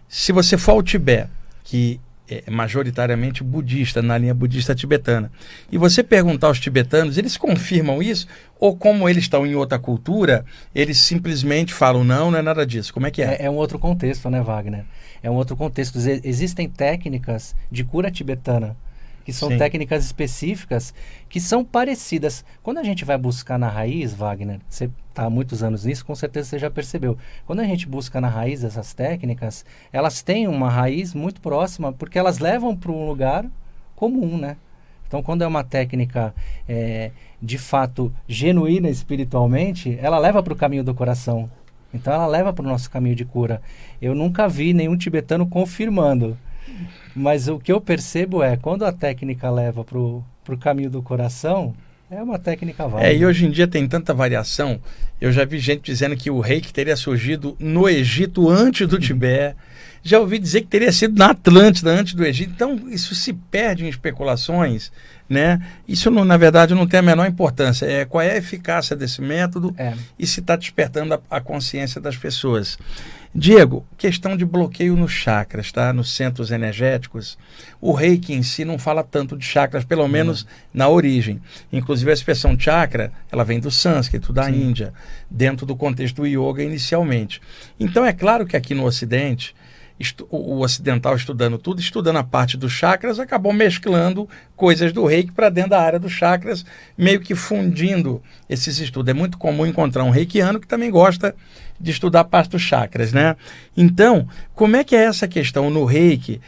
[0.08, 1.30] se você for ao Tibete,
[1.64, 2.00] que
[2.32, 5.30] é majoritariamente budista, na linha budista tibetana.
[5.70, 8.26] E você perguntar aos tibetanos, eles confirmam isso?
[8.58, 12.94] Ou como eles estão em outra cultura, eles simplesmente falam, não, não é nada disso.
[12.94, 13.36] Como é que é?
[13.42, 14.86] É, é um outro contexto, né, Wagner?
[15.22, 16.00] É um outro contexto.
[16.24, 18.78] Existem técnicas de cura tibetana
[19.24, 19.58] que são Sim.
[19.58, 20.94] técnicas específicas
[21.30, 22.44] que são parecidas.
[22.64, 26.16] Quando a gente vai buscar na raiz, Wagner, você está há muitos anos nisso, com
[26.16, 27.18] certeza você já percebeu.
[27.46, 32.18] Quando a gente busca na raiz essas técnicas, elas têm uma raiz muito próxima, porque
[32.18, 33.46] elas levam para um lugar
[33.96, 34.58] comum, né?
[35.08, 36.34] Então, quando é uma técnica
[36.68, 41.52] é, de fato genuína espiritualmente, ela leva para o caminho do coração.
[41.94, 43.62] Então, ela leva para o nosso caminho de cura.
[44.02, 46.38] Eu nunca vi nenhum tibetano confirmando
[47.16, 50.24] mas o que eu percebo é, quando a técnica leva para o
[50.60, 51.74] caminho do coração,
[52.12, 53.10] É uma técnica válida.
[53.10, 54.82] É, e hoje em dia tem tanta variação.
[55.20, 59.56] Eu já vi gente dizendo que o reiki teria surgido no Egito antes do Tibete.
[60.04, 62.52] Já ouvi dizer que teria sido na Atlântida antes do Egito.
[62.54, 64.92] Então, isso se perde em especulações,
[65.30, 65.62] né?
[65.88, 67.86] Isso, não, na verdade, não tem a menor importância.
[67.86, 69.94] É qual é a eficácia desse método é.
[70.20, 72.78] e se está despertando a, a, consciência das pessoas.
[73.34, 75.94] Diego, questão de bloqueio nos chakras, tá?
[75.94, 77.38] Nos centros energéticos.
[77.80, 81.42] O reiki em si não fala tanto de chakras, pelo menos na origem.
[81.72, 84.70] Inclusive, a expressão chakra, ela vem do sânscrito, da Sim.
[84.70, 84.94] Índia,
[85.30, 87.42] dentro do contexto do yoga inicialmente.
[87.80, 89.56] Então, é claro que aqui no Ocidente
[90.30, 95.50] o ocidental estudando tudo, estudando a parte dos chakras, acabou mesclando coisas do reiki para
[95.50, 96.66] dentro da área dos chakras,
[96.98, 99.12] meio que fundindo esses estudos.
[99.12, 101.36] É muito comum encontrar um reikiano que também gosta
[101.82, 103.36] de estudar a parte dos chakras, né?
[103.76, 106.40] Então, como é que é essa questão no reiki?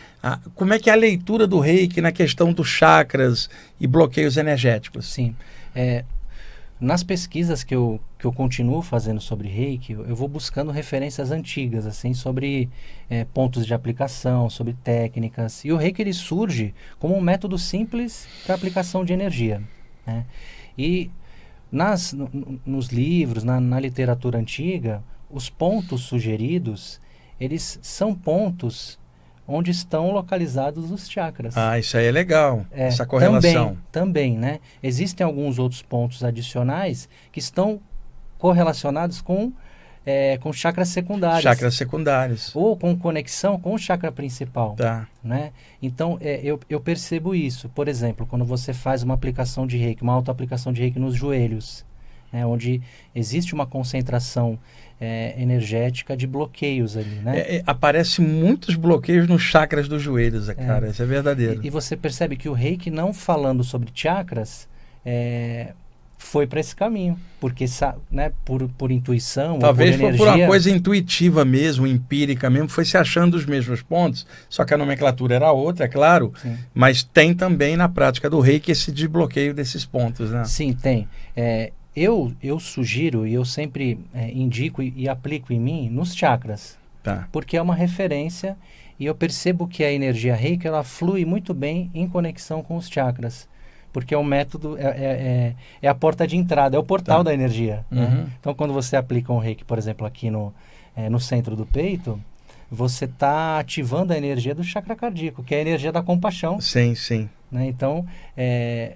[0.55, 5.05] como é que é a leitura do reiki na questão dos chakras e bloqueios energéticos?
[5.07, 5.35] Sim.
[5.75, 6.05] É,
[6.79, 11.85] nas pesquisas que eu, que eu continuo fazendo sobre reiki, eu vou buscando referências antigas,
[11.85, 12.69] assim, sobre
[13.09, 15.63] é, pontos de aplicação, sobre técnicas.
[15.63, 19.61] E o reiki ele surge como um método simples para aplicação de energia.
[20.05, 20.25] Né?
[20.77, 21.09] E
[21.71, 25.01] nas, no, nos livros, na, na literatura antiga,
[25.33, 27.01] os pontos sugeridos,
[27.39, 28.99] eles são pontos
[29.47, 31.57] onde estão localizados os chakras.
[31.57, 33.77] Ah, isso aí é legal, é, essa correlação.
[33.91, 34.59] Também, também, né?
[34.81, 37.81] Existem alguns outros pontos adicionais que estão
[38.37, 39.51] correlacionados com
[40.05, 41.43] é, com chakras secundários.
[41.43, 42.53] Chakras secundários.
[42.55, 44.75] Ou com conexão com o chakra principal.
[44.75, 45.07] Tá.
[45.23, 45.51] Né?
[45.81, 47.69] Então, é, eu, eu percebo isso.
[47.69, 51.85] Por exemplo, quando você faz uma aplicação de reiki, uma auto-aplicação de reiki nos joelhos,
[52.31, 52.45] né?
[52.45, 52.81] onde
[53.15, 54.59] existe uma concentração
[55.03, 57.37] é, energética de bloqueios ali, né?
[57.37, 61.59] É, é, aparece muitos bloqueios nos chakras dos joelhos, é, cara, isso é verdadeiro.
[61.61, 64.65] E, e, você percebe que o reiki, não falando sobre chakras,
[65.05, 65.73] é,
[66.17, 67.65] foi para esse caminho, porque
[68.09, 70.25] né, por, por intuição, talvez por, energia...
[70.25, 74.73] por uma coisa intuitiva mesmo, empírica mesmo, foi se achando os mesmos pontos, só que
[74.73, 76.57] a nomenclatura era outra, é claro, Sim.
[76.73, 80.45] mas tem também na prática do reiki esse desbloqueio desses pontos, né?
[80.45, 81.09] Sim, tem.
[81.35, 86.15] É, eu, eu sugiro e eu sempre é, indico e, e, aplico em mim nos
[86.15, 86.77] chakras.
[87.03, 87.27] Tá.
[87.31, 88.57] Porque é uma referência
[88.99, 92.87] e eu percebo que a energia reiki ela flui muito bem em conexão com os
[92.89, 93.47] chakras.
[93.91, 97.17] Porque é um método, é, é, é, é a porta de entrada, é o portal
[97.17, 97.23] tá.
[97.23, 97.85] da energia.
[97.91, 98.05] Né?
[98.05, 98.09] Uhum.
[98.09, 98.27] Né?
[98.39, 100.51] Então, quando você aplica um reiki, por exemplo, aqui no,
[100.95, 102.19] é, no centro do peito,
[102.71, 106.59] você está ativando a energia do chakra cardíaco, que é a energia da compaixão.
[106.59, 107.29] Sim, sim.
[107.51, 107.67] Né?
[107.67, 108.03] Então,
[108.35, 108.93] é,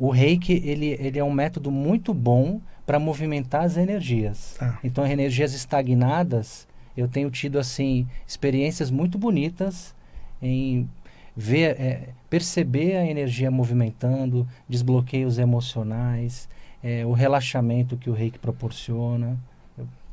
[0.00, 4.56] o reiki ele, ele é um método muito bom para movimentar as energias.
[4.58, 4.78] Ah.
[4.82, 9.94] Então, energias estagnadas, eu tenho tido assim experiências muito bonitas
[10.42, 10.88] em
[11.36, 16.48] ver, é, perceber a energia movimentando, desbloqueios emocionais,
[16.82, 19.38] é, o relaxamento que o reiki proporciona.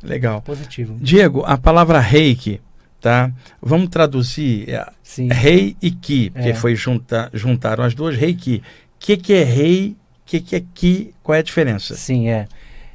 [0.04, 0.42] Legal.
[0.42, 0.96] Positivo.
[1.00, 2.62] Diego, a palavra reiki,
[3.00, 3.32] tá?
[3.62, 5.30] Vamos traduzir é, Sim.
[5.30, 6.54] rei e ki, porque é.
[6.54, 8.64] foi junta, juntaram as duas, rei e ki
[9.00, 11.96] que, que é rei, o que, que é ki, qual é a diferença?
[11.96, 12.48] Sim, é.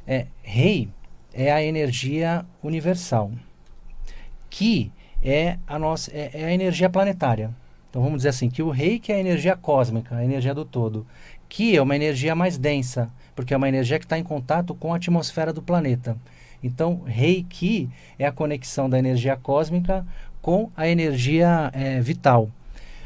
[0.05, 0.27] é.
[0.41, 0.89] Rei
[1.33, 3.31] é a energia universal.
[4.49, 4.91] Ki
[5.23, 7.49] é a, nossa, é, é, a energia planetária.
[7.89, 10.65] Então vamos dizer assim, que o rei que é a energia cósmica, a energia do
[10.65, 11.05] todo.
[11.47, 14.93] Ki é uma energia mais densa, porque é uma energia que está em contato com
[14.93, 16.17] a atmosfera do planeta.
[16.63, 20.05] Então, rei Ki é a conexão da energia cósmica
[20.41, 22.49] com a energia é, vital.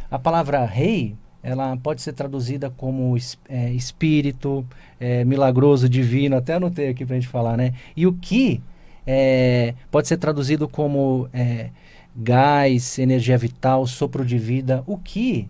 [0.10, 3.16] A palavra rei ela pode ser traduzida como
[3.48, 4.66] é, espírito,
[5.00, 7.74] é, milagroso, divino, até anotei aqui para a gente falar, né?
[7.96, 8.62] E o que
[9.06, 11.70] é, pode ser traduzido como é,
[12.16, 14.84] gás, energia vital, sopro de vida.
[14.86, 15.48] O que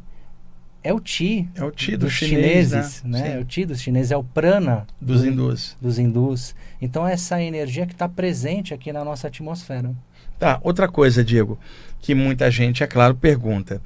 [0.84, 1.50] é o Ti.
[1.56, 3.21] É o Ti dos, dos chinês, chineses, né?
[3.21, 3.38] né?
[3.38, 5.78] É o Ti dos chineses, é o prana dos do, hindus.
[5.82, 6.56] Dos hindus.
[6.82, 9.91] Então, essa energia que está presente aqui na nossa atmosfera.
[10.38, 11.58] Tá, outra coisa, Diego,
[12.00, 13.82] que muita gente, é claro, pergunta.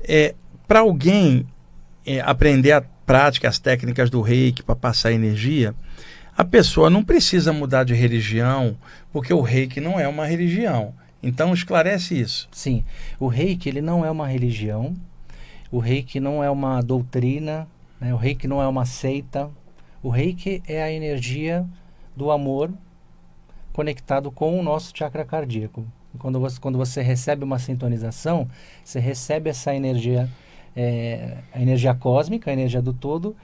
[0.00, 0.34] É,
[0.66, 1.46] para alguém
[2.04, 5.74] é, aprender a prática, as técnicas do reiki para passar energia,
[6.36, 8.76] a pessoa não precisa mudar de religião,
[9.12, 10.92] porque o reiki não é uma religião.
[11.22, 12.48] Então esclarece isso.
[12.52, 12.84] Sim,
[13.18, 14.94] o reiki ele não é uma religião,
[15.70, 17.66] o reiki não é uma doutrina,
[18.00, 18.12] né?
[18.12, 19.50] o reiki não é uma seita.
[20.02, 21.66] O reiki é a energia
[22.14, 22.70] do amor
[23.72, 25.86] conectado com o nosso chakra cardíaco.
[26.18, 28.48] Quando você, quando você recebe uma sintonização,
[28.84, 30.30] você recebe essa energia
[30.76, 33.34] é, a energia cósmica, a energia do todo,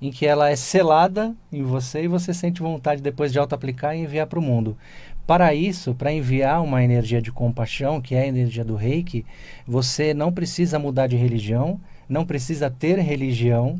[0.00, 4.00] em que ela é selada em você e você sente vontade depois de auto-aplicar e
[4.00, 4.76] enviar para o mundo.
[5.24, 9.24] Para isso, para enviar uma energia de compaixão, que é a energia do reiki,
[9.64, 13.78] você não precisa mudar de religião, não precisa ter religião,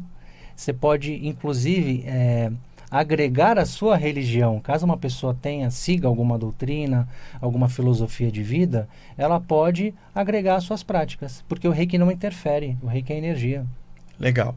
[0.55, 2.53] você pode, inclusive, é,
[2.93, 4.61] agregar a sua religião.
[4.61, 7.09] Caso uma pessoa tenha, siga alguma doutrina,
[7.41, 12.77] alguma filosofia de vida, ela pode agregar as suas práticas, porque o reiki não interfere,
[12.83, 13.65] o reiki é energia.
[14.21, 14.55] Legal.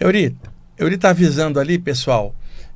[0.00, 0.36] Euri,
[0.76, 2.34] Euri está avisando ali, pessoal,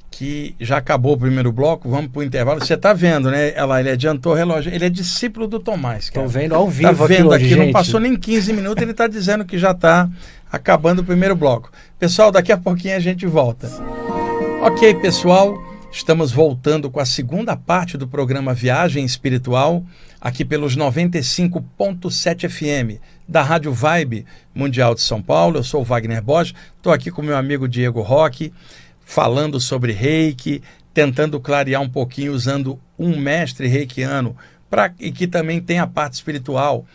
[0.09, 2.61] que já acabou o primeiro bloco, vamos para o intervalo.
[2.61, 3.53] Você está vendo, né?
[3.57, 4.73] Ela, ele adiantou o relógio.
[4.73, 6.05] Ele é discípulo do Tomás.
[6.05, 9.09] Estou vendo ao vivo tá vendo aqui, aqui não passou nem 15 minutos, ele está
[9.09, 10.09] dizendo que já está
[10.51, 11.73] acabando o primeiro bloco.
[11.99, 13.69] Pessoal, daqui a pouquinho a gente volta.
[14.65, 19.85] Ok, pessoal, estamos voltando com a segunda parte do programa Viagem Espiritual,
[20.21, 25.59] aqui pelos 95.7 FM da Rádio Vibe Mundial de São Paulo.
[25.59, 28.53] Eu sou o Wagner Borges, estou aqui com meu amigo Diego Roque,
[29.01, 30.63] falando sobre reiki,
[30.95, 34.37] tentando clarear um pouquinho usando um mestre reikiano
[34.71, 36.87] pra, e que também tem a parte espiritual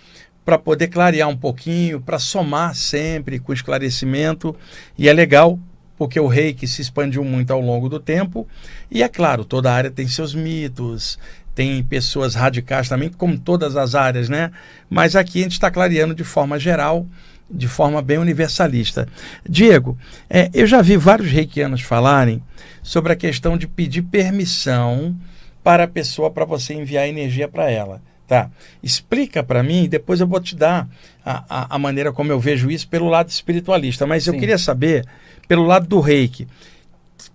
[0.46, 4.56] para poder clarear um pouquinho, para somar sempre com esclarecimento.
[4.98, 5.60] E é legal
[5.98, 8.48] porque o reiki se expandiu muito ao longo do tempo.
[8.90, 11.18] E é claro, toda área tem seus mitos,
[11.56, 14.52] tem pessoas radicais também, como todas as áreas, né?
[14.90, 17.06] Mas aqui a gente está clareando de forma geral,
[17.50, 19.08] de forma bem universalista.
[19.48, 19.98] Diego,
[20.30, 22.44] é, eu já vi vários reikianos falarem
[22.84, 25.16] sobre a questão de pedir permissão
[25.64, 28.02] para a pessoa para você enviar energia para ela.
[28.28, 28.50] Tá.
[28.84, 30.88] Explica para mim, depois eu vou te dar
[31.26, 34.06] a, a, a, maneira como eu vejo isso pelo lado espiritualista.
[34.06, 34.32] Mas Sim.
[34.32, 35.06] eu queria saber,
[35.48, 36.48] pelo lado do reiki.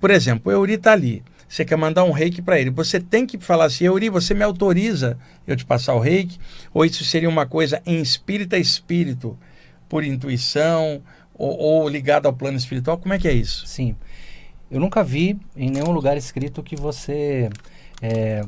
[0.01, 1.23] Por exemplo, o Euri está ali.
[1.49, 2.71] Você quer mandar um reiki para ele.
[2.71, 6.39] Você tem que falar assim, Euri, você me autoriza eu te passar o reiki?
[6.73, 9.39] Ou isso seria uma coisa em espírito a espírito,
[9.89, 11.03] por intuição,
[11.35, 12.97] ou, ou ligado ao plano espiritual?
[12.97, 13.67] Como é que é isso?
[13.67, 13.95] Sim.
[14.71, 17.51] Eu nunca vi em nenhum lugar escrito que você
[18.01, 18.43] é,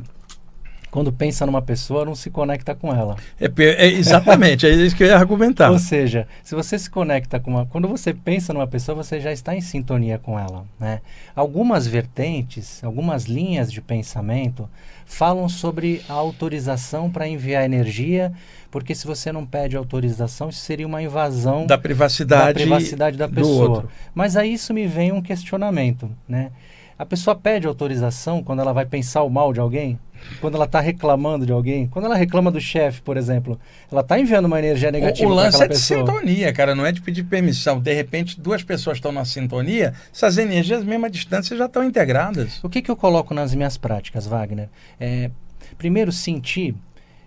[0.94, 3.16] quando pensa numa pessoa, não se conecta com ela.
[3.40, 5.72] É, é exatamente, é isso que eu ia argumentar.
[5.72, 7.66] Ou seja, se você se conecta com uma.
[7.66, 10.64] Quando você pensa numa pessoa, você já está em sintonia com ela.
[10.78, 11.00] Né?
[11.34, 14.70] Algumas vertentes, algumas linhas de pensamento
[15.04, 18.32] falam sobre a autorização para enviar energia,
[18.70, 23.28] porque se você não pede autorização, isso seria uma invasão da privacidade, da, privacidade da
[23.28, 23.88] pessoa.
[24.14, 26.52] Mas aí isso me vem um questionamento, né?
[26.98, 29.98] A pessoa pede autorização quando ela vai pensar o mal de alguém?
[30.40, 31.86] Quando ela está reclamando de alguém?
[31.88, 33.58] Quando ela reclama do chefe, por exemplo,
[33.90, 36.00] ela está enviando uma energia negativa para aquela pessoa?
[36.00, 37.80] O lance é de sintonia, cara, não é de pedir permissão.
[37.80, 42.62] De repente, duas pessoas estão na sintonia, essas energias, mesmo à distância, já estão integradas.
[42.62, 44.68] O que, que eu coloco nas minhas práticas, Wagner?
[44.98, 45.30] É,
[45.76, 46.74] primeiro, sentir,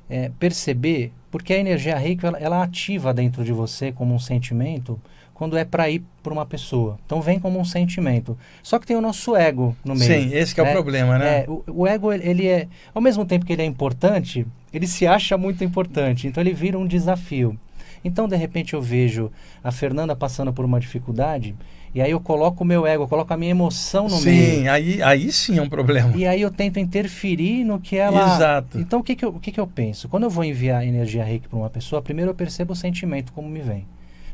[0.09, 4.99] é, perceber, porque a energia reiki, ela, ela ativa dentro de você como um sentimento
[5.37, 6.97] quando é para ir para uma pessoa.
[7.05, 8.35] Então vem como um sentimento.
[8.63, 10.11] Só que tem o nosso ego no meio.
[10.11, 10.69] Sim, esse é né?
[10.71, 11.41] o problema, né?
[11.41, 15.05] É, o, o, ego, ele é, ao mesmo tempo que ele é importante, ele se
[15.05, 16.25] acha muito importante.
[16.25, 17.55] Então ele vira um desafio.
[18.03, 19.31] Então, de repente, eu vejo
[19.63, 21.55] a Fernanda passando por uma dificuldade
[21.93, 24.55] e aí eu coloco o meu ego, eu coloco a minha emoção no sim, meio.
[24.55, 26.17] Sim, aí, aí sim é um problema.
[26.17, 28.35] E aí eu tento interferir no que ela...
[28.35, 28.79] Exato.
[28.79, 30.09] Então, o que, que, eu, o que, que eu penso?
[30.09, 33.47] Quando eu vou enviar energia reiki para uma pessoa, primeiro eu percebo o sentimento como
[33.47, 33.85] me vem.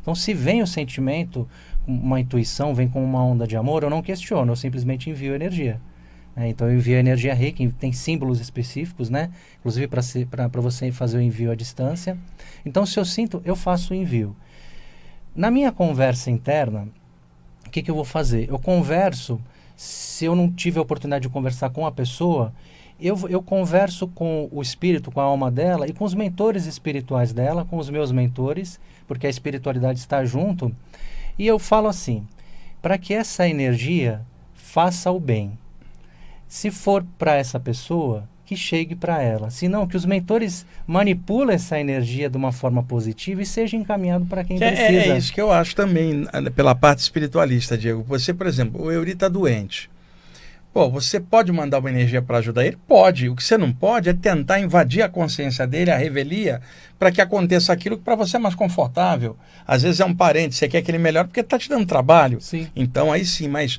[0.04, 1.48] Então, se vem o sentimento,
[1.86, 5.80] uma intuição, vem com uma onda de amor, eu não questiono, eu simplesmente envio energia.
[6.36, 9.30] É, então, eu envio energia reiki, tem símbolos específicos, né?
[9.60, 12.18] Inclusive para você fazer o envio à distância.
[12.66, 14.36] Então, se eu sinto, eu faço o envio.
[15.34, 16.86] Na minha conversa interna,
[17.66, 18.46] o que, que eu vou fazer?
[18.50, 19.40] Eu converso,
[19.74, 22.52] se eu não tive a oportunidade de conversar com a pessoa,
[23.00, 27.32] eu, eu converso com o espírito, com a alma dela e com os mentores espirituais
[27.32, 30.74] dela, com os meus mentores, porque a espiritualidade está junto.
[31.38, 32.26] E eu falo assim:
[32.80, 34.22] para que essa energia
[34.54, 35.58] faça o bem.
[36.46, 39.50] Se for para essa pessoa, que chegue para ela.
[39.50, 44.26] Se não, que os mentores manipulem essa energia de uma forma positiva e seja encaminhado
[44.26, 45.14] para quem é, precisa.
[45.14, 48.02] É isso que eu acho também, pela parte espiritualista, Diego.
[48.02, 49.90] Você, por exemplo, o Euri está doente.
[50.74, 52.76] Pô, você pode mandar uma energia para ajudar ele?
[52.88, 53.28] Pode.
[53.28, 56.60] O que você não pode é tentar invadir a consciência dele, a revelia,
[56.98, 59.36] para que aconteça aquilo que para você é mais confortável.
[59.64, 62.40] Às vezes é um parente, você quer que ele melhore porque está te dando trabalho.
[62.40, 62.66] Sim.
[62.74, 63.78] Então aí sim, mas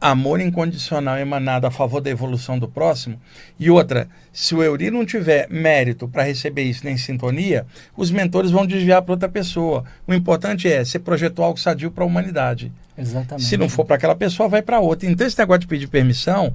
[0.00, 3.20] amor incondicional emanado a favor da evolução do próximo.
[3.58, 8.50] E outra, se o Euri não tiver mérito para receber isso nem sintonia, os mentores
[8.50, 9.84] vão desviar para outra pessoa.
[10.06, 12.72] O importante é você projetou algo sadio para a humanidade.
[12.96, 13.46] Exatamente.
[13.46, 15.08] Se não for para aquela pessoa, vai para outra.
[15.08, 16.54] Então, esse negócio de pedir permissão,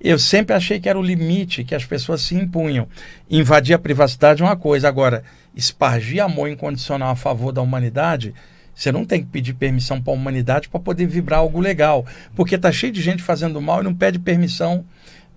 [0.00, 2.86] eu sempre achei que era o limite que as pessoas se impunham.
[3.28, 8.34] Invadir a privacidade é uma coisa, agora, espargir amor incondicional a favor da humanidade
[8.76, 12.58] você não tem que pedir permissão para a humanidade para poder vibrar algo legal, porque
[12.58, 14.84] tá cheio de gente fazendo mal e não pede permissão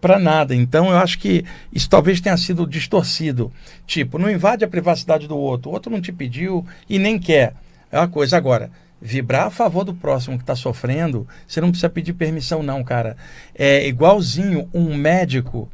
[0.01, 0.53] para nada.
[0.53, 3.51] Então eu acho que isso talvez tenha sido distorcido.
[3.87, 7.53] Tipo, não invade a privacidade do outro, o outro não te pediu e nem quer.
[7.89, 8.69] É uma coisa agora.
[9.01, 13.15] vibrar a favor do próximo que está sofrendo, você não precisa pedir permissão, não, cara.
[13.55, 15.69] É igualzinho um médico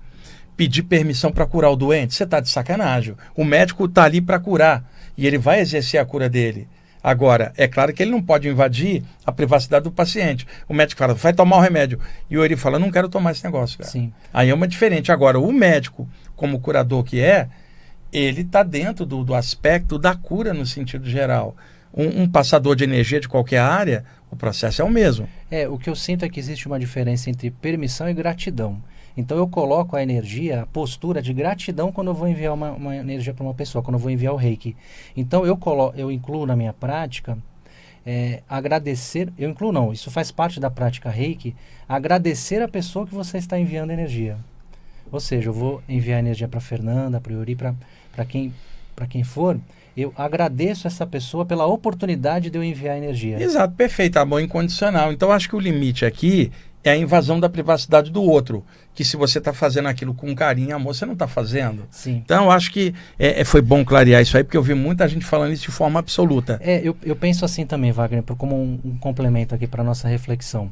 [0.56, 2.14] pedir permissão para curar o doente.
[2.14, 3.16] Você está de sacanagem.
[3.36, 6.68] O médico está ali para curar e ele vai exercer a cura dele.
[7.06, 10.48] Agora, é claro que ele não pode invadir a privacidade do paciente.
[10.68, 12.00] O médico fala, vai tomar o remédio.
[12.28, 13.92] E o Eri fala, não quero tomar esse negócio, cara.
[13.92, 14.12] Sim.
[14.34, 15.12] Aí é uma diferente.
[15.12, 17.48] Agora, o médico, como curador que é,
[18.12, 21.56] ele está dentro do, do aspecto da cura no sentido geral
[21.94, 25.30] um, um, passador de energia de qualquer área, o processo é o mesmo.
[25.52, 28.82] É, o que eu sinto é que existe uma diferença entre permissão e gratidão.
[29.18, 32.96] Então eu coloco a energia, a postura de gratidão quando eu vou enviar uma, uma
[32.96, 34.76] energia para uma pessoa, quando eu vou enviar o reiki.
[35.16, 37.38] Então eu, colo, eu incluo na minha prática
[38.06, 41.56] é, agradecer, eu incluo não, isso faz parte da prática reiki,
[41.90, 44.38] agradecer a pessoa que você está enviando energia.
[45.12, 48.54] Ou seja, eu vou enviar energia para Fernanda, para Yuri, para quem,
[49.10, 49.60] quem for,
[49.96, 53.42] eu agradeço essa pessoa pela oportunidade de eu enviar energia.
[53.42, 55.12] Exato, perfeito, amor incondicional.
[55.12, 56.52] Então acho que o limite aqui
[56.86, 58.64] é a invasão da privacidade do outro.
[58.94, 61.86] Que se você está fazendo aquilo com carinho e amor, você não está fazendo.
[61.92, 62.22] Sim.
[62.24, 65.26] Então, acho que é, é, foi bom clarear isso aí, porque eu vi muita gente
[65.26, 66.60] falando isso de forma absoluta.
[66.64, 70.72] É, eu, eu penso assim também, Wagner, como um, um complemento aqui para nossa reflexão.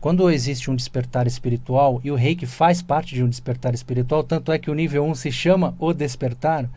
[0.00, 4.52] Quando existe um despertar espiritual, e o reiki faz parte de um despertar espiritual, tanto
[4.52, 6.70] é que o nível 1 se chama o despertar,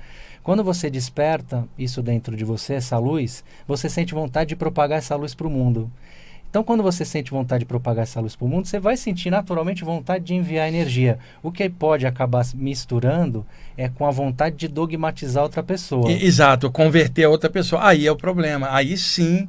[0.44, 5.16] quando você desperta isso dentro de você, essa luz, você sente vontade de propagar essa
[5.16, 5.92] luz para o mundo.
[6.52, 9.30] Então, quando você sente vontade de propagar essa luz para o mundo, você vai sentir
[9.30, 11.18] naturalmente vontade de enviar energia.
[11.42, 13.46] O que pode acabar misturando
[13.78, 16.12] é com a vontade de dogmatizar outra pessoa.
[16.12, 17.88] Exato, converter a outra pessoa.
[17.88, 18.68] Aí é o problema.
[18.70, 19.48] Aí sim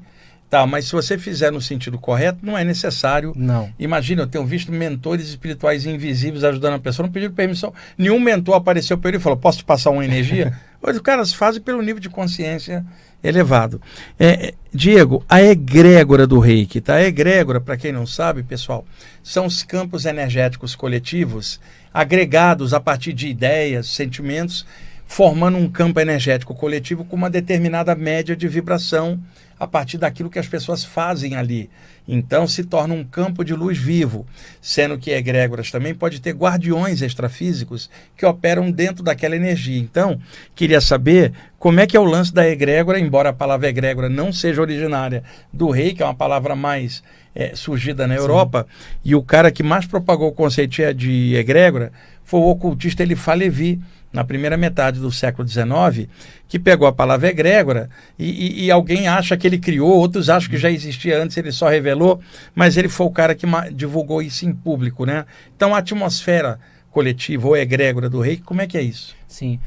[0.53, 3.33] Tá, mas se você fizer no sentido correto, não é necessário.
[3.35, 3.73] Não.
[3.79, 7.73] Imagina, eu tenho visto mentores espirituais invisíveis ajudando a pessoa, não pediram permissão.
[7.97, 10.53] Nenhum mentor apareceu para ele e falou: Posso te passar uma energia?
[10.83, 12.85] Os caras fazem pelo nível de consciência
[13.25, 13.81] elevado.
[14.19, 16.97] É, é, Diego, a egrégora do reiki, tá?
[16.97, 18.85] A egrégora, para quem não sabe, pessoal,
[19.23, 21.59] são os campos energéticos coletivos
[21.95, 24.67] agregados a partir de ideias, sentimentos,
[25.07, 29.19] formando um campo energético coletivo com uma determinada média de vibração
[29.63, 31.71] a partir daquilo que as pessoas fazem ali.
[32.07, 34.27] Então se torna um campo de luz vivo,
[34.61, 39.79] sendo que egrégoras também pode ter guardiões extrafísicos que operam dentro daquela energia.
[39.79, 40.19] Então,
[40.53, 44.33] queria saber como é que é o lance da egrégora, embora a palavra egrégora não
[44.33, 45.23] seja originária
[45.53, 47.01] do rei, que é uma palavra mais
[47.33, 48.99] é, surgida na Europa, Sim.
[49.05, 51.93] e o cara que mais propagou o conceito de egrégora
[52.25, 53.05] foi o ocultista
[53.37, 53.81] Levi,
[54.13, 56.09] na primeira metade do século XIX,
[56.47, 60.51] que pegou a palavra egrégora e, e, e, alguém acha que ele criou, outros acham
[60.51, 62.21] que já existia antes, ele só revelou,
[62.55, 65.25] mas ele foi o cara que divulgou isso em público, né?
[65.57, 69.17] Então a atmosfera coletiva ou egrégora do rei, como é que é isso?
[69.27, 69.59] Sim,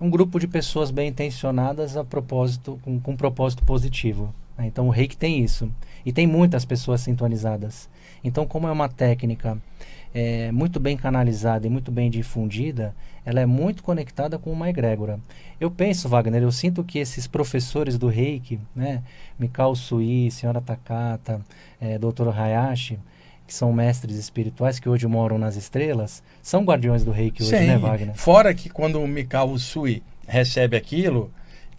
[0.00, 4.34] um grupo de pessoas bem intencionadas a propósito, com, com um propósito positivo.
[4.58, 4.66] Né?
[4.66, 5.70] Então o reiki tem isso.
[6.04, 7.88] E tem muitas pessoas sintonizadas.
[8.22, 9.58] Então, como é uma técnica
[10.14, 12.94] é, muito bem canalizada e muito bem difundida,
[13.26, 15.18] ela é muito conectada com uma egrégora.
[15.60, 19.02] Eu penso, Wagner, eu sinto que esses professores do reiki, né,
[19.38, 21.40] Mikao Sui, Senhora Takata,
[21.80, 22.28] é, Dr.
[22.28, 22.98] Hayashi,
[23.46, 27.66] que são mestres espirituais que hoje moram nas estrelas, são guardiões do reiki hoje, Sim.
[27.66, 28.14] né, Wagner?
[28.14, 31.30] Fora que quando o Mikao Sui recebe aquilo,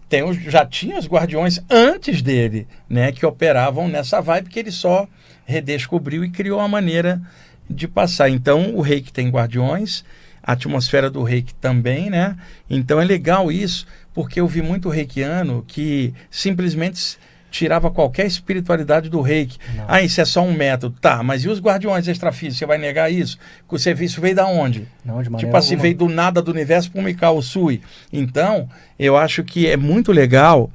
[0.08, 4.70] tem os, já tinha os guardiões antes dele, né, que operavam nessa vibe que ele
[4.70, 5.08] só
[5.44, 7.20] redescobriu e criou a maneira
[7.68, 8.28] de passar.
[8.28, 10.04] Então, o reiki tem guardiões,
[10.42, 12.36] a atmosfera do reiki também, né?
[12.70, 17.18] Então é legal isso, porque eu vi muito reikiano que simplesmente
[17.50, 19.58] tirava qualquer espiritualidade do reiki.
[19.74, 19.84] Não.
[19.88, 20.96] Ah, isso é só um método.
[21.00, 22.58] Tá, mas e os guardiões extrafísicos?
[22.58, 23.38] Você vai negar isso?
[23.68, 24.86] O serviço veio da onde?
[25.04, 25.82] Não, de tipo assim, alguma.
[25.82, 27.80] veio do nada do universo para o Mikao Sui.
[28.12, 30.70] Então, eu acho que é muito legal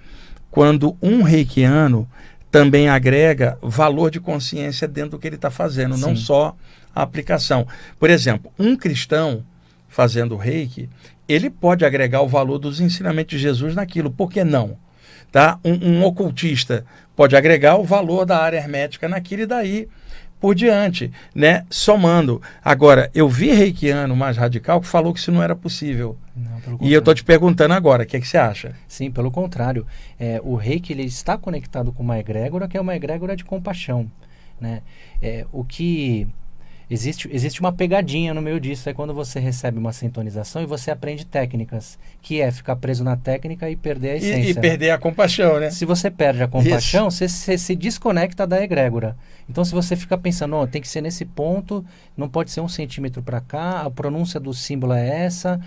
[0.50, 2.08] quando um reikiano
[2.52, 6.02] também agrega valor de consciência dentro do que ele está fazendo, Sim.
[6.02, 6.56] não só
[6.94, 7.66] a aplicação.
[7.98, 9.44] Por exemplo, um cristão
[9.88, 10.90] fazendo reiki,
[11.28, 14.78] ele pode agregar o valor dos ensinamentos de Jesus naquilo, por que não?
[15.32, 15.58] Tá?
[15.64, 16.86] Um, um ocultista
[17.16, 19.88] pode agregar o valor da área hermética naquilo e daí
[20.42, 21.64] por diante, né?
[21.70, 22.42] Somando.
[22.66, 26.18] Agora, eu vi reikiano mais radical que falou que isso não era possível.
[26.36, 28.76] Não, e eu estou te perguntando agora, o que, é que você acha?
[28.88, 29.86] Sim, pelo contrário.
[30.20, 34.12] É, o reiki ele está conectado com uma egrégora que é uma egrégora de compaixão.
[34.60, 34.82] Né?
[35.22, 36.28] É, o que
[36.94, 40.92] Existe, existe uma pegadinha no meio disso, é quando você recebe uma sintonização e você
[40.92, 44.50] aprende técnicas, que é ficar preso na técnica e perder a essência.
[44.50, 45.72] E, e perder a compaixão, né?
[45.72, 49.16] Se você perde a compaixão, você, você, se desconecta da egrégora.
[49.50, 51.86] Então, se você fica pensando, oh, tem que ser nesse ponto,
[52.18, 55.62] não pode ser um centímetro para cá, a pronúncia do símbolo é essa,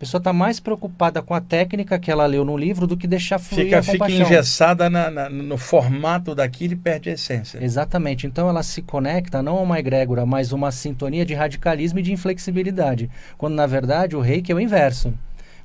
[0.00, 3.38] pessoa está mais preocupada com a técnica que ela leu no livro do que deixar
[3.38, 4.08] fluir fica, a compaixão.
[4.08, 7.62] Fica engessada na, na, no formato daquilo e perde a essência.
[7.62, 8.26] Exatamente.
[8.26, 12.14] Então ela se conecta não a uma egrégora, mas uma sintonia de radicalismo e de
[12.14, 13.10] inflexibilidade.
[13.36, 15.12] Quando na verdade o reiki é o inverso.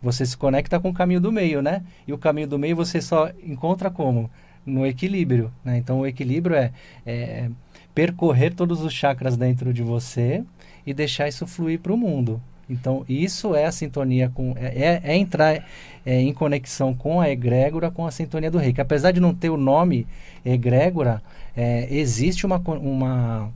[0.03, 1.81] Você se conecta com o caminho do meio, né?
[2.05, 4.29] E o caminho do meio você só encontra como?
[4.65, 5.49] No equilíbrio.
[5.63, 5.77] Né?
[5.77, 6.73] Então o equilíbrio é,
[7.05, 7.49] é
[7.93, 10.43] percorrer todos os chakras dentro de você
[10.85, 12.41] e deixar isso fluir para o mundo.
[12.69, 14.55] Então, isso é a sintonia com.
[14.57, 15.63] É, é, é entrar
[16.05, 18.81] é, em conexão com a egrégora, com a sintonia do reiki.
[18.81, 20.07] Apesar de não ter o nome
[20.43, 21.21] egrégora,
[21.55, 23.51] é, existe uma, uma,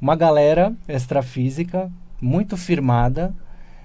[0.00, 1.90] uma galera extrafísica
[2.20, 3.34] muito firmada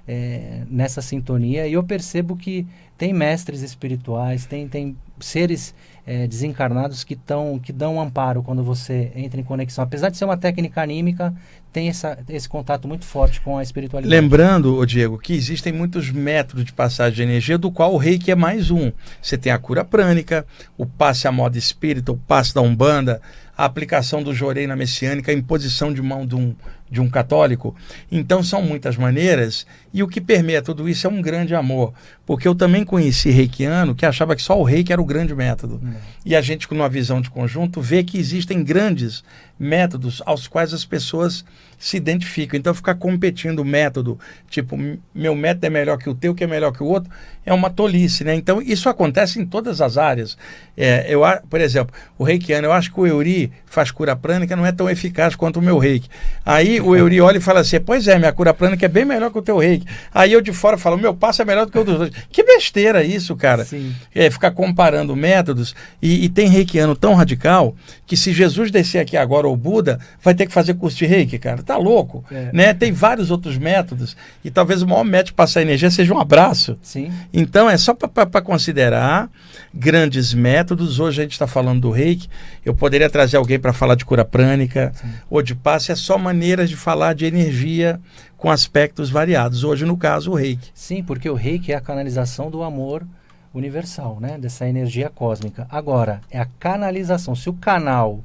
[0.07, 2.65] é, nessa sintonia e eu percebo que
[2.97, 5.73] tem mestres espirituais, tem, tem seres
[6.05, 9.83] é, desencarnados que, tão, que dão amparo quando você entra em conexão.
[9.83, 11.33] Apesar de ser uma técnica anímica,
[11.71, 14.21] tem essa, esse contato muito forte com a espiritualidade.
[14.21, 18.35] Lembrando, Diego, que existem muitos métodos de passagem de energia, do qual o reiki é
[18.35, 18.91] mais um.
[19.21, 20.45] Você tem a cura prânica,
[20.77, 23.21] o passe à moda espírita, o passe da Umbanda,
[23.59, 26.55] a aplicação do jorei na messiânica, a imposição de mão de um,
[26.89, 27.75] de um católico.
[28.09, 31.93] Então são muitas maneiras e o que permeia tudo isso é um grande amor.
[32.25, 35.81] Porque eu também conheci reikiano que achava que só o reiki era o grande método.
[35.83, 35.93] Uhum.
[36.25, 39.25] E a gente, com uma visão de conjunto, vê que existem grandes
[39.59, 41.43] métodos aos quais as pessoas
[41.79, 42.59] se identificam.
[42.59, 44.19] Então, ficar competindo método,
[44.49, 44.77] tipo,
[45.15, 47.09] meu método é melhor que o teu, que é melhor que o outro,
[47.45, 48.35] é uma tolice, né?
[48.35, 50.37] Então, isso acontece em todas as áreas.
[50.77, 54.65] É, eu, por exemplo, o reikiano, eu acho que o Euri faz cura prânica não
[54.65, 56.09] é tão eficaz quanto o meu reiki.
[56.45, 59.31] Aí o Euri olha e fala assim: Pois é, minha cura prânica é bem melhor
[59.31, 59.85] que o teu reiki.
[60.13, 62.11] Aí eu de fora falo: Meu passo é melhor do que o dos dois.
[62.31, 63.63] Que besteira isso, cara.
[63.63, 63.95] Sim.
[64.13, 65.75] É, ficar comparando métodos.
[66.01, 67.75] E, e tem reikiano tão radical
[68.05, 71.37] que se Jesus descer aqui agora, ou Buda, vai ter que fazer curso de reiki,
[71.37, 71.61] cara.
[71.69, 72.25] Tá louco.
[72.31, 72.49] É.
[72.51, 72.73] Né?
[72.73, 74.17] Tem vários outros métodos.
[74.43, 76.79] E talvez o maior método de passar energia seja um abraço.
[76.81, 77.13] Sim.
[77.31, 79.29] Então é só para considerar
[79.71, 80.99] grandes métodos.
[80.99, 82.27] Hoje a gente está falando do reiki.
[82.65, 85.09] Eu poderia trazer alguém para falar de cura prânica Sim.
[85.29, 85.91] ou de passe.
[85.91, 87.99] É só maneiras de falar de energia
[88.35, 89.63] com aspectos variados.
[89.63, 90.71] Hoje, no caso, o reiki.
[90.73, 93.05] Sim, porque o reiki é a canalização do amor
[93.53, 94.39] universal, né?
[94.39, 95.67] Dessa energia cósmica.
[95.69, 97.35] Agora, é a canalização.
[97.35, 98.23] Se o canal,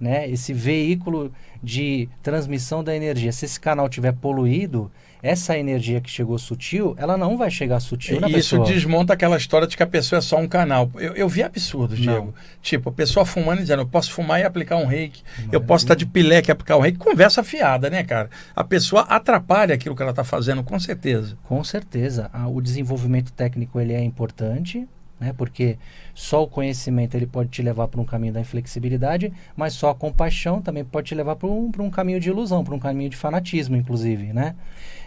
[0.00, 0.28] né?
[0.28, 1.30] Esse veículo
[1.62, 4.90] de transmissão da energia, se esse canal tiver poluído,
[5.22, 8.66] essa energia que chegou sutil, ela não vai chegar sutil e na Isso pessoa.
[8.66, 10.90] desmonta aquela história de que a pessoa é só um canal.
[10.94, 12.34] Eu, eu vi absurdos, Diego.
[12.62, 15.22] Tipo, a pessoa fumando e dizendo, eu posso fumar e aplicar um reiki.
[15.52, 16.98] eu posso estar de pileque e aplicar um reiki.
[16.98, 18.30] Conversa fiada, né, cara?
[18.56, 21.36] A pessoa atrapalha aquilo que ela está fazendo, com certeza.
[21.44, 22.30] Com certeza.
[22.52, 24.88] O desenvolvimento técnico, ele é importante,
[25.20, 25.34] né?
[25.36, 25.76] Porque
[26.14, 29.94] só o conhecimento ele pode te levar para um caminho da inflexibilidade, mas só a
[29.94, 33.16] compaixão também pode te levar para um, um caminho de ilusão, para um caminho de
[33.16, 34.56] fanatismo, inclusive, né?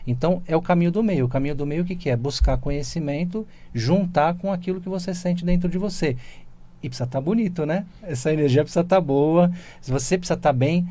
[0.06, 1.26] Então é o caminho do meio.
[1.26, 2.16] O caminho do meio o que, que é?
[2.16, 6.16] Buscar conhecimento, juntar com aquilo que você sente dentro de você.
[6.84, 7.86] E precisa estar tá bonito, né?
[8.04, 9.52] Essa energia precisa estar tá boa.
[9.82, 10.88] Se você precisa estar tá bem,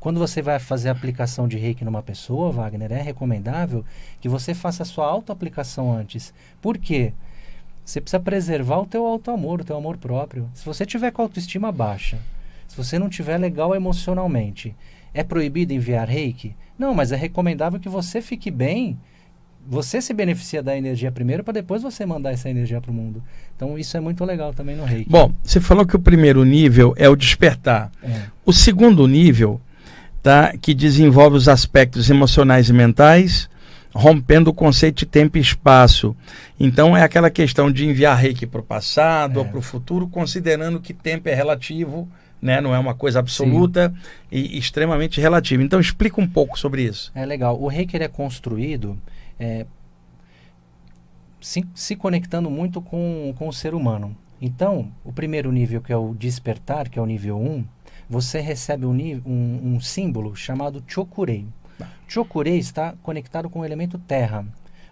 [0.00, 3.84] quando você vai fazer a aplicação de reiki numa pessoa, Wagner, é recomendável
[4.20, 6.34] que você faça a sua auto-aplicação antes.
[6.60, 7.12] Por quê?
[7.84, 10.48] Você precisa preservar o teu auto-amor, o teu amor próprio.
[10.54, 12.18] Se você tiver com a autoestima baixa,
[12.68, 14.74] se você não tiver legal emocionalmente,
[15.12, 16.54] é proibido enviar reiki?
[16.78, 18.98] Não, mas é recomendável que você fique bem.
[19.68, 23.22] Você se beneficia da energia primeiro para depois você mandar essa energia para o mundo.
[23.54, 25.10] Então isso é muito legal também no reiki.
[25.10, 27.92] Bom, você falou que o primeiro nível é o despertar.
[28.02, 28.22] É.
[28.44, 29.60] O segundo nível,
[30.22, 33.48] tá, que desenvolve os aspectos emocionais e mentais,
[33.94, 36.16] rompendo o conceito de tempo e espaço.
[36.58, 39.42] Então é aquela questão de enviar reiki para o passado é.
[39.42, 42.08] ou para o futuro, considerando que tempo é relativo,
[42.40, 42.60] né?
[42.60, 44.36] não é uma coisa absoluta Sim.
[44.36, 45.62] e extremamente relativa.
[45.62, 47.12] Então explica um pouco sobre isso.
[47.14, 47.60] É legal.
[47.60, 48.98] O reiki é construído
[49.38, 49.66] é,
[51.40, 54.16] se, se conectando muito com, com o ser humano.
[54.40, 57.64] Então, o primeiro nível, que é o despertar, que é o nível 1,
[58.10, 58.92] você recebe um,
[59.24, 61.46] um, um símbolo chamado Chokurei.
[62.06, 64.44] Chokurei está conectado com o elemento terra.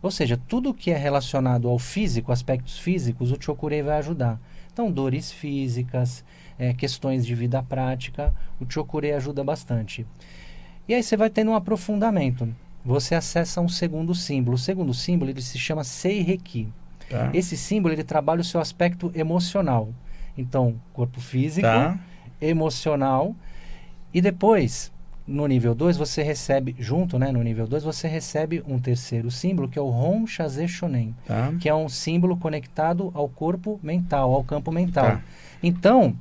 [0.02, 4.40] Ou seja, tudo que é relacionado ao físico, aspectos físicos, o Chokurei vai ajudar.
[4.72, 6.24] Então, dores físicas,
[6.58, 10.06] é, questões de vida prática, o Chokurei ajuda bastante.
[10.88, 12.48] E aí você vai tendo um aprofundamento.
[12.84, 14.54] Você acessa um segundo símbolo.
[14.54, 16.68] O segundo símbolo ele se chama Seireki.
[17.08, 17.30] Tá.
[17.34, 19.90] Esse símbolo ele trabalha o seu aspecto emocional.
[20.36, 21.98] Então, corpo físico, tá.
[22.40, 23.34] emocional.
[24.14, 24.90] E depois,
[25.30, 29.68] no nível 2, você recebe, junto, né, no nível 2, você recebe um terceiro símbolo,
[29.68, 31.52] que é o Hon Shaze Shonen, tá.
[31.60, 35.06] que é um símbolo conectado ao corpo mental, ao campo mental.
[35.06, 35.22] Tá.
[35.62, 36.16] Então,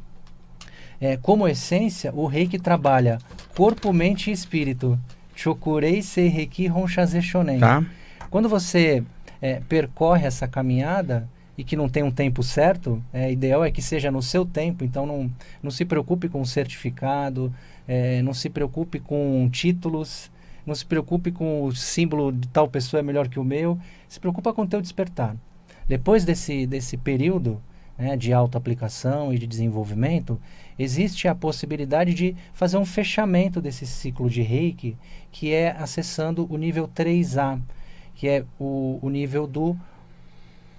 [1.01, 3.17] é, como essência, o reiki trabalha
[3.55, 4.99] corpo, mente e espírito.
[5.35, 7.59] Chokurei Seireki Hon Shaze Shonen.
[7.59, 7.83] Tá.
[8.29, 9.03] Quando você
[9.41, 13.81] é, percorre essa caminhada e que não tem um tempo certo, é, ideal é que
[13.81, 15.31] seja no seu tempo, então não,
[15.61, 17.53] não se preocupe com certificado,
[17.89, 20.29] é, não se preocupe com títulos,
[20.63, 24.19] não se preocupe com o símbolo de tal pessoa é melhor que o meu, se
[24.19, 25.35] preocupa com o teu despertar.
[25.87, 27.59] Depois desse, desse período
[27.97, 30.39] né, de autoaplicação e de desenvolvimento,
[30.77, 34.95] existe a possibilidade de fazer um fechamento desse ciclo de reiki,
[35.31, 37.59] que é acessando o nível 3A,
[38.13, 39.75] que é o, o nível do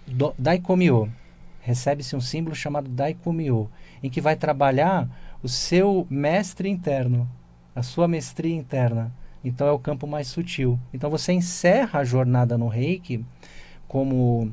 [0.07, 1.13] do, Daikomyo.
[1.61, 3.69] Recebe-se um símbolo chamado Daikomyo,
[4.01, 5.09] em que vai trabalhar
[5.43, 7.29] o seu mestre interno,
[7.75, 9.13] a sua mestria interna.
[9.43, 10.79] Então é o campo mais sutil.
[10.93, 13.25] Então você encerra a jornada no Reiki
[13.89, 14.51] como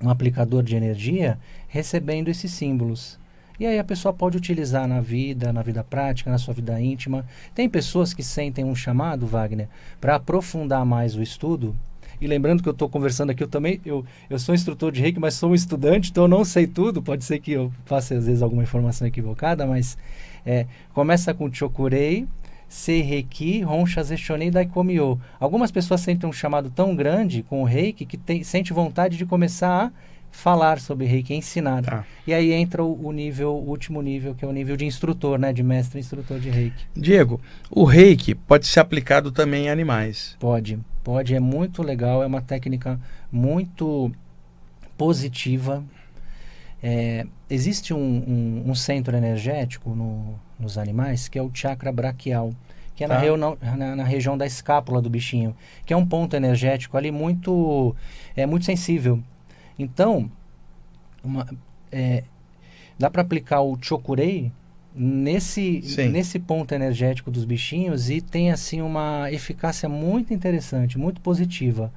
[0.00, 3.18] um aplicador de energia, recebendo esses símbolos.
[3.58, 7.24] E aí a pessoa pode utilizar na vida, na vida prática, na sua vida íntima.
[7.54, 9.68] Tem pessoas que sentem um chamado, Wagner,
[10.00, 11.76] para aprofundar mais o estudo
[12.22, 15.18] e lembrando que eu estou conversando aqui, eu também eu, eu sou instrutor de reiki,
[15.18, 17.02] mas sou um estudante, então eu não sei tudo.
[17.02, 19.98] Pode ser que eu faça às vezes alguma informação equivocada, mas
[20.46, 22.28] é, começa com Chokurei,
[22.68, 25.20] Seireki, Honcha Zeshonei Daikomyo.
[25.40, 29.26] Algumas pessoas sentem um chamado tão grande com o reiki que tem, sente vontade de
[29.26, 29.92] começar a
[30.30, 31.82] falar sobre reiki, ensinar.
[31.82, 32.04] Tá.
[32.26, 35.38] E aí entra o, o, nível, o último nível, que é o nível de instrutor,
[35.38, 35.52] né?
[35.52, 36.86] De mestre instrutor de reiki.
[36.96, 40.36] Diego, o reiki pode ser aplicado também em animais.
[40.40, 40.78] Pode.
[41.02, 43.00] Pode, é muito legal, é uma técnica
[43.30, 44.12] muito
[44.96, 45.82] positiva.
[46.82, 52.52] É, existe um, um, um, centro energético no, nos animais que é o chakra braquial,
[52.94, 53.20] que é tá.
[53.36, 57.94] na, na, na, região da escápula do bichinho, que é um ponto energético ali muito,
[58.36, 59.20] é, muito sensível.
[59.78, 60.30] Então,
[61.22, 61.46] uma,
[61.90, 62.24] é,
[62.98, 64.52] dá para aplicar o chokurei
[64.94, 71.92] nesse, nesse ponto energético dos bichinhos e tem assim uma eficácia muito interessante, muito positiva.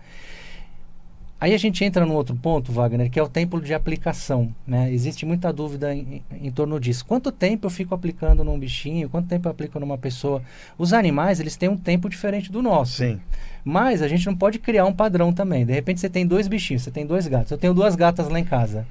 [1.39, 4.55] Aí a gente entra no outro ponto, Wagner, que é o tempo de aplicação.
[4.65, 4.91] Né?
[4.91, 7.05] Existe muita dúvida em, em, torno disso.
[7.05, 9.09] Quanto tempo eu fico aplicando num bichinho?
[9.09, 10.41] Quanto tempo eu aplico numa pessoa?
[10.77, 12.97] Os animais, eles têm um tempo diferente do nosso.
[12.97, 13.19] Sim.
[13.65, 15.65] Mas a gente não pode criar um padrão também.
[15.65, 17.51] De repente você tem dois bichinhos, você tem dois gatos.
[17.51, 18.87] Eu tenho duas gatas lá em casa.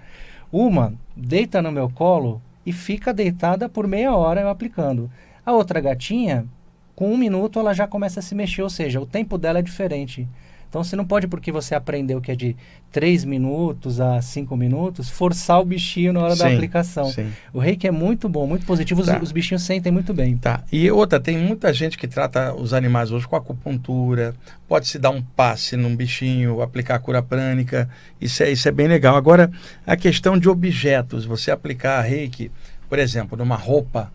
[0.52, 5.10] Uma deita no meu colo e fica deitada por meia hora eu aplicando.
[5.44, 6.46] A outra gatinha,
[6.94, 9.62] com um minuto, ela já começa a se mexer, ou seja, o tempo dela é
[9.62, 10.28] diferente.
[10.74, 12.56] Então você não pode, porque você aprendeu que é de
[12.90, 17.12] 3 minutos a 5 minutos, forçar o bichinho na hora sim, da aplicação.
[17.12, 17.30] Sim.
[17.52, 19.18] O reiki é muito bom, muito positivo, tá.
[19.18, 20.36] os, os, bichinhos sentem muito bem.
[20.36, 20.64] Tá.
[20.72, 24.34] E outra, tem muita gente que trata os animais hoje com acupuntura,
[24.66, 27.88] pode se dar um passe num bichinho, aplicar cura prânica,
[28.20, 29.14] isso é, isso é bem legal.
[29.14, 29.52] Agora,
[29.86, 32.50] a questão de objetos, você aplicar reiki,
[32.88, 34.12] por exemplo, numa roupa,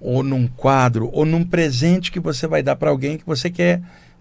[0.00, 3.80] ou num quadro, ou num presente que você vai dar para alguém que você quer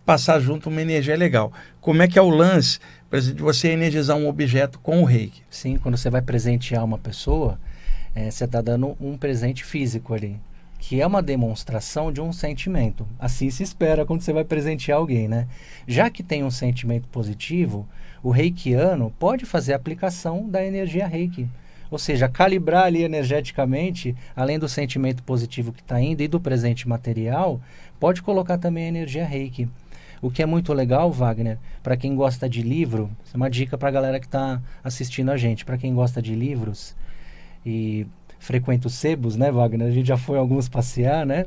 [0.10, 1.54] passar junto uma energia legal.
[1.80, 5.06] Como é que é o lance, por exemplo, de você energizar um objeto com o
[5.06, 5.44] reiki?
[5.52, 7.60] Sim, quando você vai presentear uma pessoa,
[8.16, 10.42] é, você está dando um presente físico ali,
[10.80, 13.08] que é uma demonstração de um sentimento.
[13.20, 15.48] Assim se espera quando você vai presentear alguém, né?
[15.88, 17.88] Já que tem um sentimento positivo,
[18.24, 21.48] o reikiano pode fazer a aplicação da energia reiki.
[21.92, 26.90] Ou seja, calibrar ali energeticamente, além do sentimento positivo que está indo e do presente
[26.90, 27.62] material,
[28.00, 29.70] pode colocar também a energia reiki.
[30.22, 33.90] O que é muito legal, Wagner, para quem gosta de livro, é uma dica para
[33.90, 35.64] a galera que está assistindo a gente.
[35.64, 36.96] Para quem gosta de livros
[37.66, 38.06] e
[38.40, 39.88] frequenta os sebos, né, Wagner?
[39.88, 41.46] A gente já foi alguns passear, né?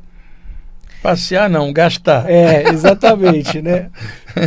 [1.02, 2.30] Passear não, gastar.
[2.30, 3.90] É, exatamente, né?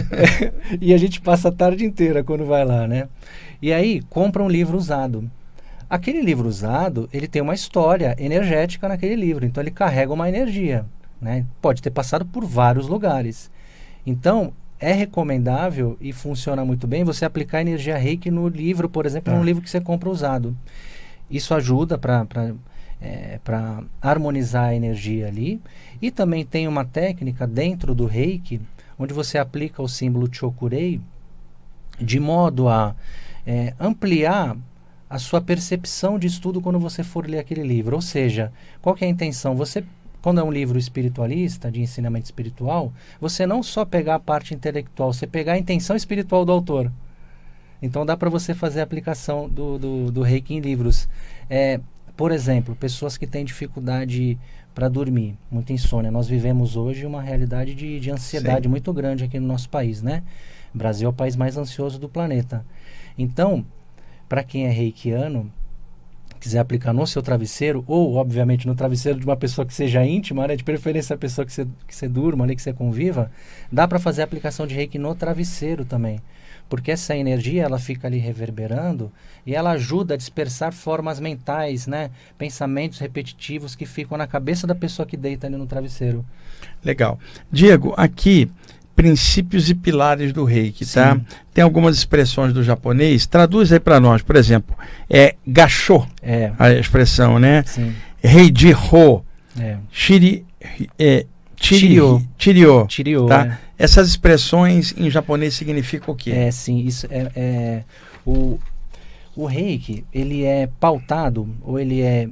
[0.80, 3.07] e a gente passa a tarde inteira quando vai lá, né?
[3.61, 5.30] E aí, compra um livro usado.
[5.89, 10.86] Aquele livro usado, ele tem uma história energética naquele livro, então ele carrega uma energia,
[11.21, 11.45] né?
[11.61, 13.51] Pode ter passado por vários lugares.
[14.05, 19.33] Então, é recomendável e funciona muito bem você aplicar energia reiki no livro, por exemplo,
[19.33, 19.35] é.
[19.35, 20.55] num livro que você compra usado.
[21.29, 22.25] Isso ajuda para
[23.01, 25.61] é, para harmonizar a energia ali.
[26.01, 28.61] E também tem uma técnica dentro do reiki,
[28.97, 31.01] onde você aplica o símbolo Chokurei,
[31.99, 32.95] de modo a
[33.45, 34.57] é, ampliar
[35.09, 37.95] a sua percepção de estudo quando você for ler aquele livro.
[37.95, 38.51] Ou seja,
[38.81, 39.55] qual é a intenção?
[39.55, 39.83] Você
[40.26, 45.13] quando é um livro espiritualista, de ensinamento espiritual, você não só pegar a parte intelectual,
[45.13, 46.91] você pegar a intenção espiritual do autor.
[47.80, 51.07] Então dá para você fazer a aplicação do, do, do reiki em livros.
[51.47, 51.80] É,
[52.17, 54.36] por exemplo, pessoas que têm dificuldade
[54.73, 56.09] para dormir, muita insônia.
[56.09, 58.69] Nós vivemos hoje uma realidade de, de ansiedade Sim.
[58.69, 60.23] muito grande aqui no nosso país, né?
[60.73, 62.65] O Brasil é o país mais ansioso do planeta.
[63.15, 63.63] Então,
[64.28, 65.51] para quem é reikiano,
[66.45, 70.47] quiser aplicar no seu travesseiro, ou, obviamente, no travesseiro de uma pessoa que seja íntima,
[70.47, 70.55] né?
[70.55, 73.31] de preferência a pessoa que você, que você durma ali, que você conviva,
[73.71, 76.21] dá para fazer a aplicação de reiki no travesseiro também.
[76.69, 79.11] Porque essa energia, ela fica ali reverberando
[79.43, 82.11] e ela ajuda a dispersar formas mentais, né?
[82.37, 86.23] Pensamentos repetitivos que ficam na cabeça da pessoa que deita ali no travesseiro.
[86.83, 87.19] Legal.
[87.51, 88.51] Diego, aqui
[88.95, 91.19] princípios e pilares do reiki, tá?
[91.53, 94.75] Tem algumas expressões do japonês, traduz aí para nós, por exemplo,
[95.09, 96.51] é gachô, é.
[96.57, 97.63] a expressão, né?
[97.65, 97.93] Sim.
[98.23, 99.23] Heiji ho,
[99.59, 99.77] é.
[99.91, 100.45] shiri,
[100.97, 101.25] é,
[101.57, 103.45] chirio, chirio, chirio tá?
[103.45, 103.83] É.
[103.83, 106.31] Essas expressões em japonês significam o quê?
[106.31, 107.83] É, sim, isso é, é
[108.25, 108.57] o,
[109.35, 112.29] o reiki, ele é pautado, ou ele é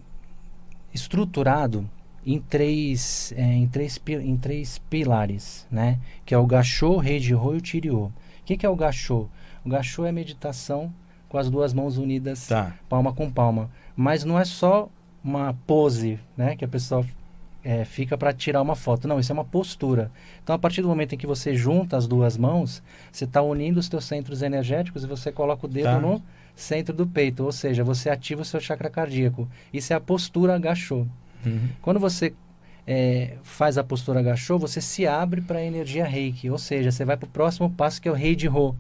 [0.94, 1.88] estruturado
[2.26, 6.00] em três, é, em três, em três pilares, né?
[6.26, 8.06] Que é o gachô, rei de ro e o tiriô.
[8.06, 8.12] O
[8.46, 9.28] que, que é o gachô?
[9.64, 10.94] O gachô é meditação
[11.30, 12.76] com as duas mãos unidas, tá.
[12.88, 13.70] palma com palma.
[13.96, 14.90] Mas não é só
[15.24, 16.56] uma pose, né?
[16.56, 17.06] Que a pessoa
[17.64, 19.08] é, fica para tirar uma foto.
[19.08, 20.12] Não, isso é uma postura.
[20.44, 23.80] Então, a partir do momento em que você junta as duas mãos, você está unindo
[23.80, 26.00] os seus centros energéticos e você coloca o dedo tá.
[26.00, 26.22] no
[26.56, 29.48] centro do peito, ou seja, você ativa o seu chakra cardíaco.
[29.74, 31.08] Isso é a postura agachou.
[31.46, 31.70] Uhum.
[31.82, 32.34] Quando você
[32.86, 37.06] é, faz a postura agachou, você se abre para a energia reiki, ou seja, você
[37.06, 38.76] vai para o próximo passo que é o rei de Ho.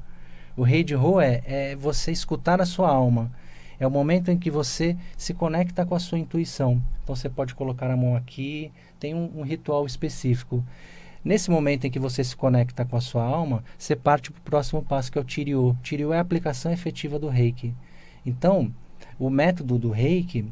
[0.56, 3.32] O rei de Ho é, é você escutar a sua alma.
[3.80, 6.82] É o momento em que você se conecta com a sua intuição.
[7.04, 10.64] Então você pode colocar a mão aqui, tem um, um ritual específico.
[11.24, 14.44] Nesse momento em que você se conecta com a sua alma, você parte para o
[14.44, 15.78] próximo passo, que é o Tiryu.
[15.82, 17.74] Tiryu é a aplicação efetiva do reiki.
[18.26, 18.72] Então,
[19.18, 20.46] o método do reiki,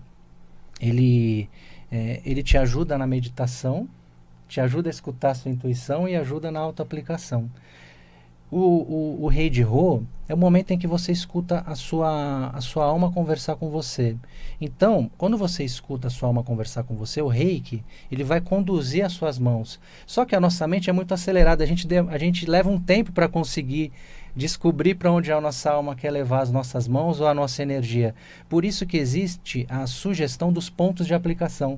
[0.80, 1.50] ele
[1.92, 3.88] é, ele te ajuda na meditação,
[4.48, 7.50] te ajuda a escutar a sua intuição e ajuda na auto-aplicação.
[8.50, 12.52] O, o, o rei de Rô é o momento em que você escuta a sua,
[12.54, 14.16] a sua alma conversar com você.
[14.62, 19.04] Então, quando você escuta a sua alma conversar com você, o reiki, ele vai conduzir
[19.04, 19.78] as suas mãos.
[20.06, 22.80] Só que a nossa mente é muito acelerada, a gente, de, a gente leva um
[22.80, 23.92] tempo para conseguir
[24.34, 28.16] descobrir para onde a nossa alma quer levar as nossas mãos ou a nossa energia.
[28.48, 31.78] Por isso que existe a sugestão dos pontos de aplicação,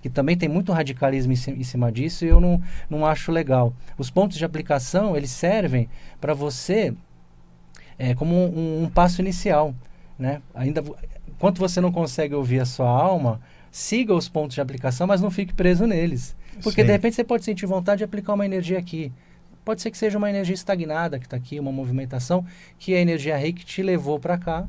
[0.00, 3.74] que também tem muito radicalismo em cima disso e eu não, não acho legal.
[3.98, 5.88] Os pontos de aplicação, eles servem
[6.20, 6.94] para você
[7.98, 9.74] é, como um, um, passo inicial.
[10.18, 10.40] Né?
[10.54, 10.82] Ainda,
[11.26, 13.40] enquanto você não consegue ouvir a sua alma,
[13.70, 16.36] siga os pontos de aplicação, mas não fique preso neles.
[16.62, 16.86] Porque Sim.
[16.86, 19.12] de repente você pode sentir vontade de aplicar uma energia aqui.
[19.64, 22.44] Pode ser que seja uma energia estagnada que está aqui, uma movimentação,
[22.78, 24.66] que a energia rei que te levou para cá.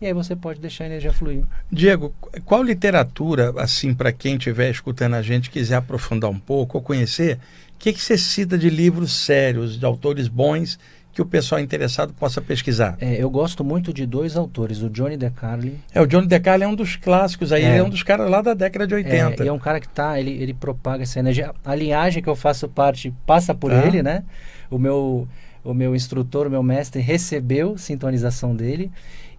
[0.00, 1.44] E aí você pode deixar a energia fluir.
[1.70, 6.82] Diego, qual literatura, assim, para quem estiver escutando a gente, quiser aprofundar um pouco ou
[6.82, 7.36] conhecer,
[7.74, 10.78] o que, que você cita de livros sérios, de autores bons
[11.20, 12.96] que o pessoal interessado possa pesquisar?
[12.98, 15.78] É, eu gosto muito de dois autores, o Johnny DeCarli.
[15.92, 18.30] É, o Johnny DeCarli é um dos clássicos aí, é, ele é um dos caras
[18.30, 19.44] lá da década de 80.
[19.44, 21.52] É, é um cara que tá, ele, ele propaga essa energia.
[21.62, 23.86] A linhagem que eu faço parte passa por ah.
[23.86, 24.24] ele, né?
[24.70, 25.28] O meu,
[25.62, 28.90] o meu instrutor, o meu mestre recebeu sintonização dele.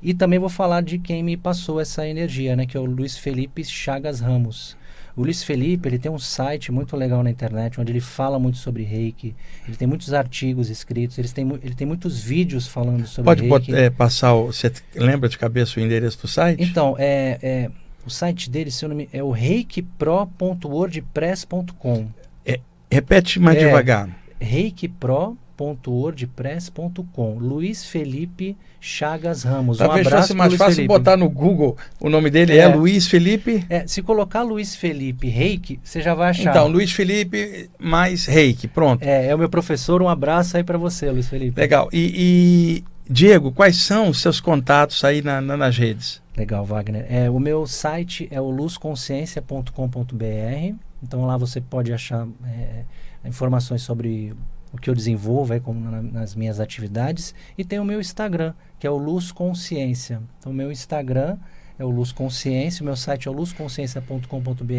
[0.04, 2.66] E também vou falar de quem me passou essa energia, né?
[2.68, 4.78] Que é o Luiz Felipe Chagas Ramos.
[5.22, 8.58] O Luiz Felipe, ele tem um site muito legal na internet, onde ele fala muito
[8.58, 9.36] sobre reiki.
[9.68, 13.68] Ele tem muitos artigos escritos, ele tem, ele tem muitos vídeos falando sobre Pode reiki.
[13.68, 16.64] Pode é, passar, o, você lembra de cabeça o endereço do site?
[16.64, 17.70] Então, é, é
[18.04, 22.08] o site dele, se eu não me, é o reikipro.wordpress.com.
[22.44, 22.60] É,
[22.90, 24.10] repete mais é, devagar.
[24.40, 27.38] reikipro.com wordpress.com.
[27.40, 29.78] Luiz Felipe Chagas Ramos.
[29.78, 30.88] Talvez um abraço fosse mais fácil Felipe.
[30.88, 31.78] botar no Google.
[32.00, 33.64] O nome dele é, é Luiz Felipe.
[33.70, 36.50] É, se colocar Luiz Felipe Reiki, você já vai achar.
[36.50, 39.04] Então, Luiz Felipe mais Reiki, pronto.
[39.04, 40.02] É, é o meu professor.
[40.02, 41.60] Um abraço aí para você, Luiz Felipe.
[41.60, 41.90] Legal.
[41.94, 46.22] E, e, Diego, quais são os seus contatos aí na, na, nas redes?
[46.36, 47.06] Legal, Wagner.
[47.10, 50.76] É, o meu site é o luzconsciência.com.br.
[51.04, 52.84] Então lá você pode achar é,
[53.26, 54.34] informações sobre
[54.74, 57.36] o que eu desenvolvo aí como na, nas minhas atividades.
[57.58, 60.22] E tem o meu Instagram, que é o Luz Consciência.
[60.40, 61.38] Então, o meu Instagram
[61.82, 64.74] é o Luz Consciência, o meu site é o luzconsciência.com.br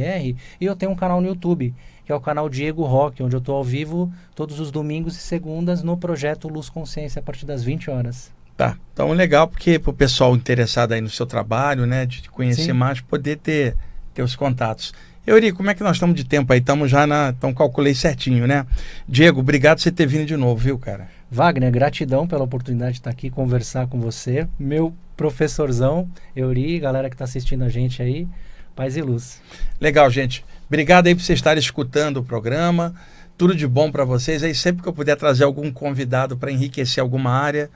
[0.61, 1.74] e eu tenho um canal no YouTube,
[2.05, 5.20] que é o canal Diego Rock, onde eu estou ao vivo todos os domingos e
[5.20, 8.32] segundas no projeto Luz Consciência a partir das 20 horas.
[8.57, 12.66] Tá, então legal porque para o pessoal interessado aí no seu trabalho, né, de conhecer
[12.66, 12.72] Sim.
[12.72, 13.76] mais, poder ter,
[14.14, 14.93] ter os contatos.
[15.25, 16.59] Euri, como é que nós estamos de tempo aí?
[16.59, 17.33] Estamos já na.
[17.37, 18.66] Então calculei certinho, né?
[19.09, 21.09] Diego, obrigado por você ter vindo de novo, viu, cara?
[21.31, 24.49] Wagner, gratidão pela oportunidade de estar aqui conversar com você.
[24.59, 28.27] Meu professorzão, Euri, galera que está assistindo a gente aí.
[28.75, 29.41] Paz e luz.
[29.81, 30.45] Legal, gente.
[30.66, 32.93] Obrigado aí por vocês estarem escutando o programa.
[33.39, 34.43] Tudo de bom para vocês.
[34.43, 37.70] Aí sempre que eu puder trazer algum convidado para enriquecer alguma área,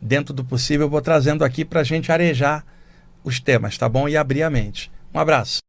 [0.00, 2.64] dentro do possível, eu vou trazendo aqui para a gente arejar
[3.22, 4.08] os temas, tá bom?
[4.08, 4.90] E abrir a mente.
[5.14, 5.67] Um abraço.